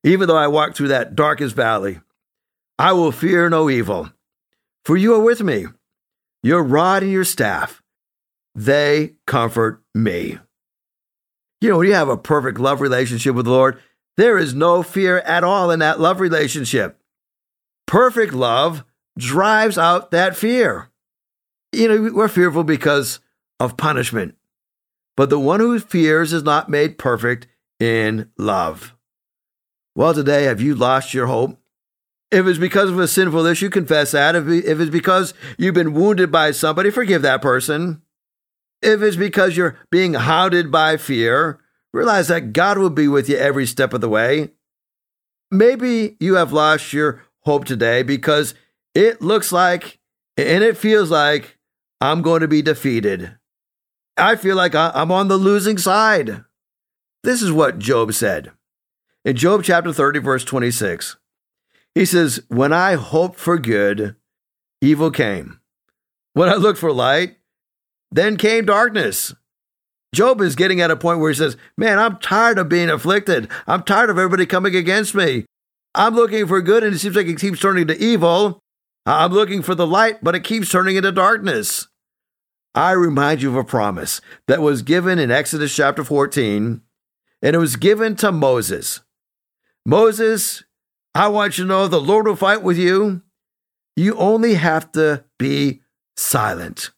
Even 0.04 0.28
though 0.28 0.36
I 0.36 0.46
walk 0.46 0.74
through 0.74 0.88
that 0.88 1.16
darkest 1.16 1.56
valley, 1.56 2.00
I 2.78 2.92
will 2.92 3.12
fear 3.12 3.48
no 3.48 3.68
evil, 3.68 4.10
for 4.84 4.96
you 4.96 5.14
are 5.14 5.22
with 5.22 5.42
me. 5.42 5.66
Your 6.42 6.62
rod 6.62 7.02
and 7.02 7.12
your 7.12 7.24
staff, 7.24 7.82
they 8.54 9.14
comfort 9.26 9.82
me. 9.94 10.38
You 11.60 11.70
know, 11.70 11.78
when 11.78 11.86
you 11.86 11.94
have 11.94 12.08
a 12.08 12.16
perfect 12.16 12.58
love 12.58 12.80
relationship 12.80 13.34
with 13.34 13.46
the 13.46 13.52
Lord, 13.52 13.80
there 14.16 14.36
is 14.38 14.54
no 14.54 14.82
fear 14.82 15.18
at 15.20 15.44
all 15.44 15.70
in 15.70 15.78
that 15.78 15.98
love 15.98 16.20
relationship. 16.20 17.00
Perfect 17.86 18.32
love 18.32 18.84
drives 19.18 19.78
out 19.78 20.10
that 20.10 20.36
fear. 20.36 20.90
You 21.72 21.88
know, 21.88 22.12
we're 22.12 22.28
fearful 22.28 22.64
because 22.64 23.20
of 23.60 23.76
punishment, 23.76 24.36
but 25.16 25.30
the 25.30 25.38
one 25.38 25.60
who 25.60 25.78
fears 25.78 26.32
is 26.32 26.42
not 26.42 26.68
made 26.68 26.98
perfect 26.98 27.46
in 27.80 28.30
love. 28.38 28.94
Well, 29.96 30.14
today, 30.14 30.44
have 30.44 30.60
you 30.60 30.74
lost 30.74 31.14
your 31.14 31.26
hope? 31.26 31.58
If 32.30 32.46
it's 32.46 32.58
because 32.58 32.90
of 32.90 32.98
a 32.98 33.06
sinful 33.06 33.46
issue, 33.46 33.70
confess 33.70 34.10
that. 34.10 34.34
If 34.34 34.48
it's 34.48 34.90
because 34.90 35.34
you've 35.56 35.74
been 35.74 35.94
wounded 35.94 36.32
by 36.32 36.50
somebody, 36.50 36.90
forgive 36.90 37.22
that 37.22 37.42
person. 37.42 38.02
If 38.82 39.02
it's 39.02 39.16
because 39.16 39.56
you're 39.56 39.78
being 39.90 40.14
hounded 40.14 40.72
by 40.72 40.96
fear, 40.96 41.60
realize 41.92 42.28
that 42.28 42.52
God 42.52 42.78
will 42.78 42.90
be 42.90 43.06
with 43.06 43.28
you 43.28 43.36
every 43.36 43.66
step 43.66 43.92
of 43.92 44.00
the 44.00 44.08
way. 44.08 44.50
Maybe 45.50 46.16
you 46.18 46.34
have 46.34 46.52
lost 46.52 46.92
your 46.92 47.22
hope 47.44 47.64
today 47.64 48.02
because 48.02 48.54
it 48.94 49.20
looks 49.20 49.52
like 49.52 49.98
and 50.36 50.64
it 50.64 50.76
feels 50.76 51.10
like 51.10 51.58
I'm 52.00 52.22
going 52.22 52.40
to 52.40 52.48
be 52.48 52.62
defeated. 52.62 53.36
I 54.16 54.36
feel 54.36 54.56
like 54.56 54.74
I'm 54.74 55.10
on 55.10 55.28
the 55.28 55.36
losing 55.36 55.78
side. 55.78 56.44
This 57.22 57.42
is 57.42 57.50
what 57.50 57.78
Job 57.78 58.12
said. 58.12 58.52
In 59.24 59.36
Job 59.36 59.64
chapter 59.64 59.92
30, 59.92 60.20
verse 60.20 60.44
26, 60.44 61.16
he 61.94 62.04
says, 62.04 62.42
When 62.48 62.72
I 62.72 62.94
hoped 62.94 63.38
for 63.38 63.58
good, 63.58 64.16
evil 64.80 65.10
came. 65.10 65.60
When 66.34 66.48
I 66.48 66.54
looked 66.54 66.78
for 66.78 66.92
light, 66.92 67.36
then 68.10 68.36
came 68.36 68.66
darkness. 68.66 69.34
Job 70.14 70.40
is 70.40 70.54
getting 70.54 70.80
at 70.80 70.90
a 70.90 70.96
point 70.96 71.18
where 71.18 71.30
he 71.30 71.36
says, 71.36 71.56
Man, 71.76 71.98
I'm 71.98 72.18
tired 72.18 72.58
of 72.58 72.68
being 72.68 72.90
afflicted. 72.90 73.50
I'm 73.66 73.82
tired 73.82 74.10
of 74.10 74.18
everybody 74.18 74.46
coming 74.46 74.76
against 74.76 75.14
me. 75.14 75.46
I'm 75.94 76.14
looking 76.14 76.46
for 76.46 76.60
good, 76.60 76.82
and 76.82 76.94
it 76.94 76.98
seems 76.98 77.16
like 77.16 77.26
it 77.26 77.38
keeps 77.38 77.60
turning 77.60 77.86
to 77.86 77.98
evil. 77.98 78.60
I'm 79.06 79.32
looking 79.32 79.62
for 79.62 79.74
the 79.74 79.86
light, 79.86 80.24
but 80.24 80.34
it 80.34 80.44
keeps 80.44 80.70
turning 80.70 80.96
into 80.96 81.12
darkness. 81.12 81.88
I 82.74 82.92
remind 82.92 83.42
you 83.42 83.50
of 83.50 83.56
a 83.56 83.64
promise 83.64 84.20
that 84.48 84.60
was 84.60 84.82
given 84.82 85.18
in 85.18 85.30
Exodus 85.30 85.74
chapter 85.74 86.02
14, 86.02 86.80
and 87.42 87.56
it 87.56 87.58
was 87.58 87.76
given 87.76 88.16
to 88.16 88.32
Moses. 88.32 89.00
Moses, 89.86 90.64
I 91.14 91.28
want 91.28 91.58
you 91.58 91.64
to 91.64 91.68
know 91.68 91.86
the 91.86 92.00
Lord 92.00 92.26
will 92.26 92.34
fight 92.34 92.62
with 92.62 92.78
you. 92.78 93.22
You 93.94 94.16
only 94.16 94.54
have 94.54 94.90
to 94.92 95.24
be 95.38 95.82
silent. 96.16 96.90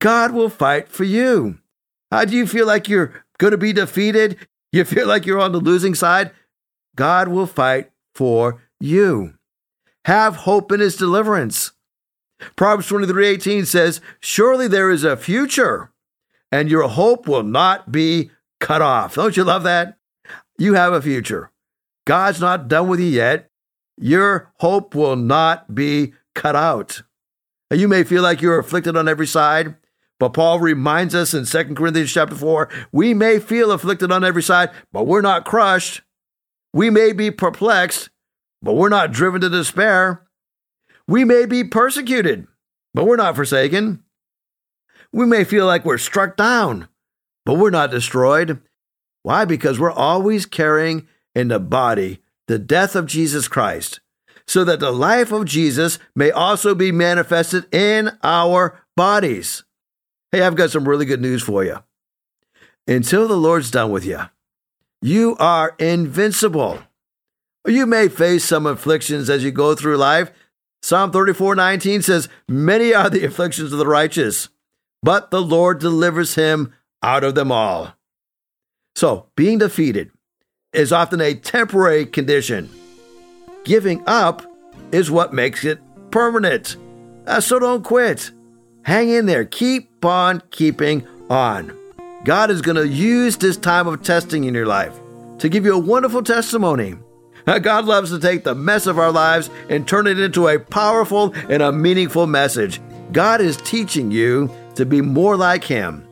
God 0.00 0.32
will 0.32 0.50
fight 0.50 0.88
for 0.88 1.04
you. 1.04 1.58
How 2.10 2.26
do 2.26 2.36
you 2.36 2.46
feel 2.46 2.66
like 2.66 2.88
you're 2.88 3.24
going 3.38 3.52
to 3.52 3.58
be 3.58 3.72
defeated? 3.72 4.36
You 4.72 4.84
feel 4.84 5.06
like 5.06 5.24
you're 5.24 5.40
on 5.40 5.52
the 5.52 5.60
losing 5.60 5.94
side? 5.94 6.32
God 6.96 7.28
will 7.28 7.46
fight 7.46 7.90
for 8.14 8.62
you. 8.80 9.34
Have 10.06 10.36
hope 10.36 10.72
in 10.72 10.80
his 10.80 10.96
deliverance. 10.96 11.72
Proverbs 12.56 12.86
23:18 12.88 13.64
says, 13.64 14.00
"Surely 14.20 14.68
there 14.68 14.90
is 14.90 15.04
a 15.04 15.16
future, 15.16 15.90
and 16.50 16.70
your 16.70 16.88
hope 16.88 17.26
will 17.26 17.42
not 17.42 17.92
be 17.92 18.30
cut 18.60 18.82
off." 18.82 19.14
Don't 19.14 19.36
you 19.36 19.44
love 19.44 19.62
that? 19.62 19.98
You 20.58 20.74
have 20.74 20.92
a 20.92 21.02
future. 21.02 21.50
God's 22.06 22.40
not 22.40 22.68
done 22.68 22.88
with 22.88 23.00
you 23.00 23.06
yet. 23.06 23.50
Your 23.96 24.52
hope 24.58 24.94
will 24.94 25.16
not 25.16 25.74
be 25.74 26.14
cut 26.34 26.54
out. 26.54 27.02
And 27.70 27.80
you 27.80 27.88
may 27.88 28.04
feel 28.04 28.22
like 28.22 28.40
you're 28.40 28.58
afflicted 28.58 28.96
on 28.96 29.08
every 29.08 29.26
side, 29.26 29.74
but 30.20 30.32
Paul 30.34 30.60
reminds 30.60 31.14
us 31.14 31.34
in 31.34 31.46
2 31.46 31.76
Corinthians 31.76 32.12
chapter 32.12 32.36
4, 32.36 32.68
we 32.92 33.12
may 33.12 33.38
feel 33.38 33.72
afflicted 33.72 34.12
on 34.12 34.24
every 34.24 34.42
side, 34.42 34.70
but 34.92 35.06
we're 35.06 35.20
not 35.20 35.44
crushed. 35.44 36.02
We 36.76 36.90
may 36.90 37.12
be 37.12 37.30
perplexed, 37.30 38.10
but 38.60 38.74
we're 38.74 38.90
not 38.90 39.10
driven 39.10 39.40
to 39.40 39.48
despair. 39.48 40.26
We 41.08 41.24
may 41.24 41.46
be 41.46 41.64
persecuted, 41.64 42.46
but 42.92 43.06
we're 43.06 43.16
not 43.16 43.34
forsaken. 43.34 44.04
We 45.10 45.24
may 45.24 45.44
feel 45.44 45.64
like 45.64 45.86
we're 45.86 45.96
struck 45.96 46.36
down, 46.36 46.88
but 47.46 47.54
we're 47.54 47.70
not 47.70 47.90
destroyed. 47.90 48.60
Why? 49.22 49.46
Because 49.46 49.80
we're 49.80 49.90
always 49.90 50.44
carrying 50.44 51.08
in 51.34 51.48
the 51.48 51.58
body 51.58 52.20
the 52.46 52.58
death 52.58 52.94
of 52.94 53.06
Jesus 53.06 53.48
Christ, 53.48 54.00
so 54.46 54.62
that 54.62 54.78
the 54.78 54.92
life 54.92 55.32
of 55.32 55.46
Jesus 55.46 55.98
may 56.14 56.30
also 56.30 56.74
be 56.74 56.92
manifested 56.92 57.74
in 57.74 58.18
our 58.22 58.82
bodies. 58.98 59.64
Hey, 60.30 60.42
I've 60.42 60.56
got 60.56 60.72
some 60.72 60.86
really 60.86 61.06
good 61.06 61.22
news 61.22 61.42
for 61.42 61.64
you. 61.64 61.78
Until 62.86 63.26
the 63.26 63.34
Lord's 63.34 63.70
done 63.70 63.90
with 63.90 64.04
you, 64.04 64.20
you 65.02 65.36
are 65.38 65.74
invincible. 65.78 66.78
You 67.66 67.86
may 67.86 68.08
face 68.08 68.44
some 68.44 68.66
afflictions 68.66 69.28
as 69.28 69.42
you 69.44 69.50
go 69.50 69.74
through 69.74 69.96
life. 69.96 70.30
Psalm 70.82 71.10
34 71.10 71.56
19 71.56 72.02
says, 72.02 72.28
Many 72.48 72.94
are 72.94 73.10
the 73.10 73.24
afflictions 73.24 73.72
of 73.72 73.78
the 73.78 73.86
righteous, 73.86 74.48
but 75.02 75.30
the 75.30 75.42
Lord 75.42 75.80
delivers 75.80 76.36
him 76.36 76.72
out 77.02 77.24
of 77.24 77.34
them 77.34 77.50
all. 77.50 77.94
So, 78.94 79.26
being 79.36 79.58
defeated 79.58 80.10
is 80.72 80.92
often 80.92 81.20
a 81.20 81.34
temporary 81.34 82.06
condition. 82.06 82.70
Giving 83.64 84.02
up 84.06 84.42
is 84.92 85.10
what 85.10 85.34
makes 85.34 85.64
it 85.64 85.80
permanent. 86.10 86.76
Uh, 87.26 87.40
so 87.40 87.58
don't 87.58 87.82
quit. 87.82 88.30
Hang 88.82 89.10
in 89.10 89.26
there. 89.26 89.44
Keep 89.44 90.04
on 90.04 90.42
keeping 90.50 91.06
on. 91.28 91.76
God 92.26 92.50
is 92.50 92.60
going 92.60 92.74
to 92.74 92.88
use 92.88 93.36
this 93.36 93.56
time 93.56 93.86
of 93.86 94.02
testing 94.02 94.42
in 94.42 94.52
your 94.52 94.66
life 94.66 94.92
to 95.38 95.48
give 95.48 95.64
you 95.64 95.72
a 95.72 95.78
wonderful 95.78 96.24
testimony. 96.24 96.96
God 97.46 97.84
loves 97.84 98.10
to 98.10 98.18
take 98.18 98.42
the 98.42 98.52
mess 98.52 98.88
of 98.88 98.98
our 98.98 99.12
lives 99.12 99.48
and 99.70 99.86
turn 99.86 100.08
it 100.08 100.18
into 100.18 100.48
a 100.48 100.58
powerful 100.58 101.32
and 101.48 101.62
a 101.62 101.70
meaningful 101.70 102.26
message. 102.26 102.80
God 103.12 103.40
is 103.40 103.56
teaching 103.58 104.10
you 104.10 104.50
to 104.74 104.84
be 104.84 105.00
more 105.00 105.36
like 105.36 105.62
Him 105.62 106.04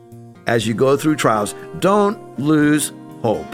as 0.47 0.65
you 0.65 0.73
go 0.73 0.95
through 0.95 1.17
trials. 1.17 1.53
Don't 1.79 2.39
lose 2.39 2.93
hope. 3.21 3.53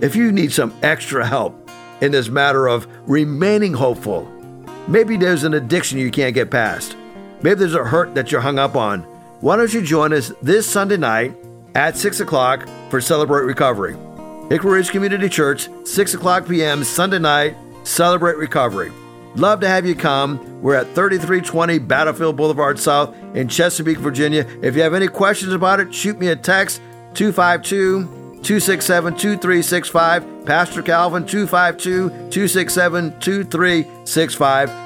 If 0.00 0.16
you 0.16 0.32
need 0.32 0.50
some 0.50 0.74
extra 0.82 1.24
help 1.24 1.70
in 2.00 2.10
this 2.10 2.28
matter 2.28 2.66
of 2.66 2.88
remaining 3.08 3.72
hopeful, 3.72 4.28
maybe 4.88 5.16
there's 5.16 5.44
an 5.44 5.54
addiction 5.54 6.00
you 6.00 6.10
can't 6.10 6.34
get 6.34 6.50
past, 6.50 6.96
maybe 7.42 7.60
there's 7.60 7.76
a 7.76 7.84
hurt 7.84 8.16
that 8.16 8.32
you're 8.32 8.40
hung 8.40 8.58
up 8.58 8.74
on 8.74 9.06
why 9.46 9.54
don't 9.54 9.72
you 9.72 9.80
join 9.80 10.12
us 10.12 10.32
this 10.42 10.68
Sunday 10.68 10.96
night 10.96 11.32
at 11.76 11.96
6 11.96 12.18
o'clock 12.18 12.68
for 12.90 13.00
Celebrate 13.00 13.44
Recovery? 13.44 13.96
Hickory 14.48 14.78
Ridge 14.78 14.90
Community 14.90 15.28
Church, 15.28 15.68
6 15.84 16.14
o'clock 16.14 16.48
p.m. 16.48 16.82
Sunday 16.82 17.20
night. 17.20 17.56
Celebrate 17.84 18.38
recovery. 18.38 18.90
Love 19.36 19.60
to 19.60 19.68
have 19.68 19.86
you 19.86 19.94
come. 19.94 20.60
We're 20.60 20.74
at 20.74 20.86
3320 20.86 21.78
Battlefield 21.78 22.36
Boulevard 22.36 22.76
South 22.80 23.14
in 23.36 23.46
Chesapeake, 23.46 23.98
Virginia. 23.98 24.44
If 24.62 24.74
you 24.74 24.82
have 24.82 24.94
any 24.94 25.06
questions 25.06 25.52
about 25.52 25.78
it, 25.78 25.94
shoot 25.94 26.18
me 26.18 26.26
a 26.26 26.34
text 26.34 26.82
252 27.14 28.02
267 28.42 29.12
2365. 29.12 30.44
Pastor 30.44 30.82
Calvin 30.82 31.24
252 31.24 32.08
267 32.08 33.20
2365. 33.20 34.85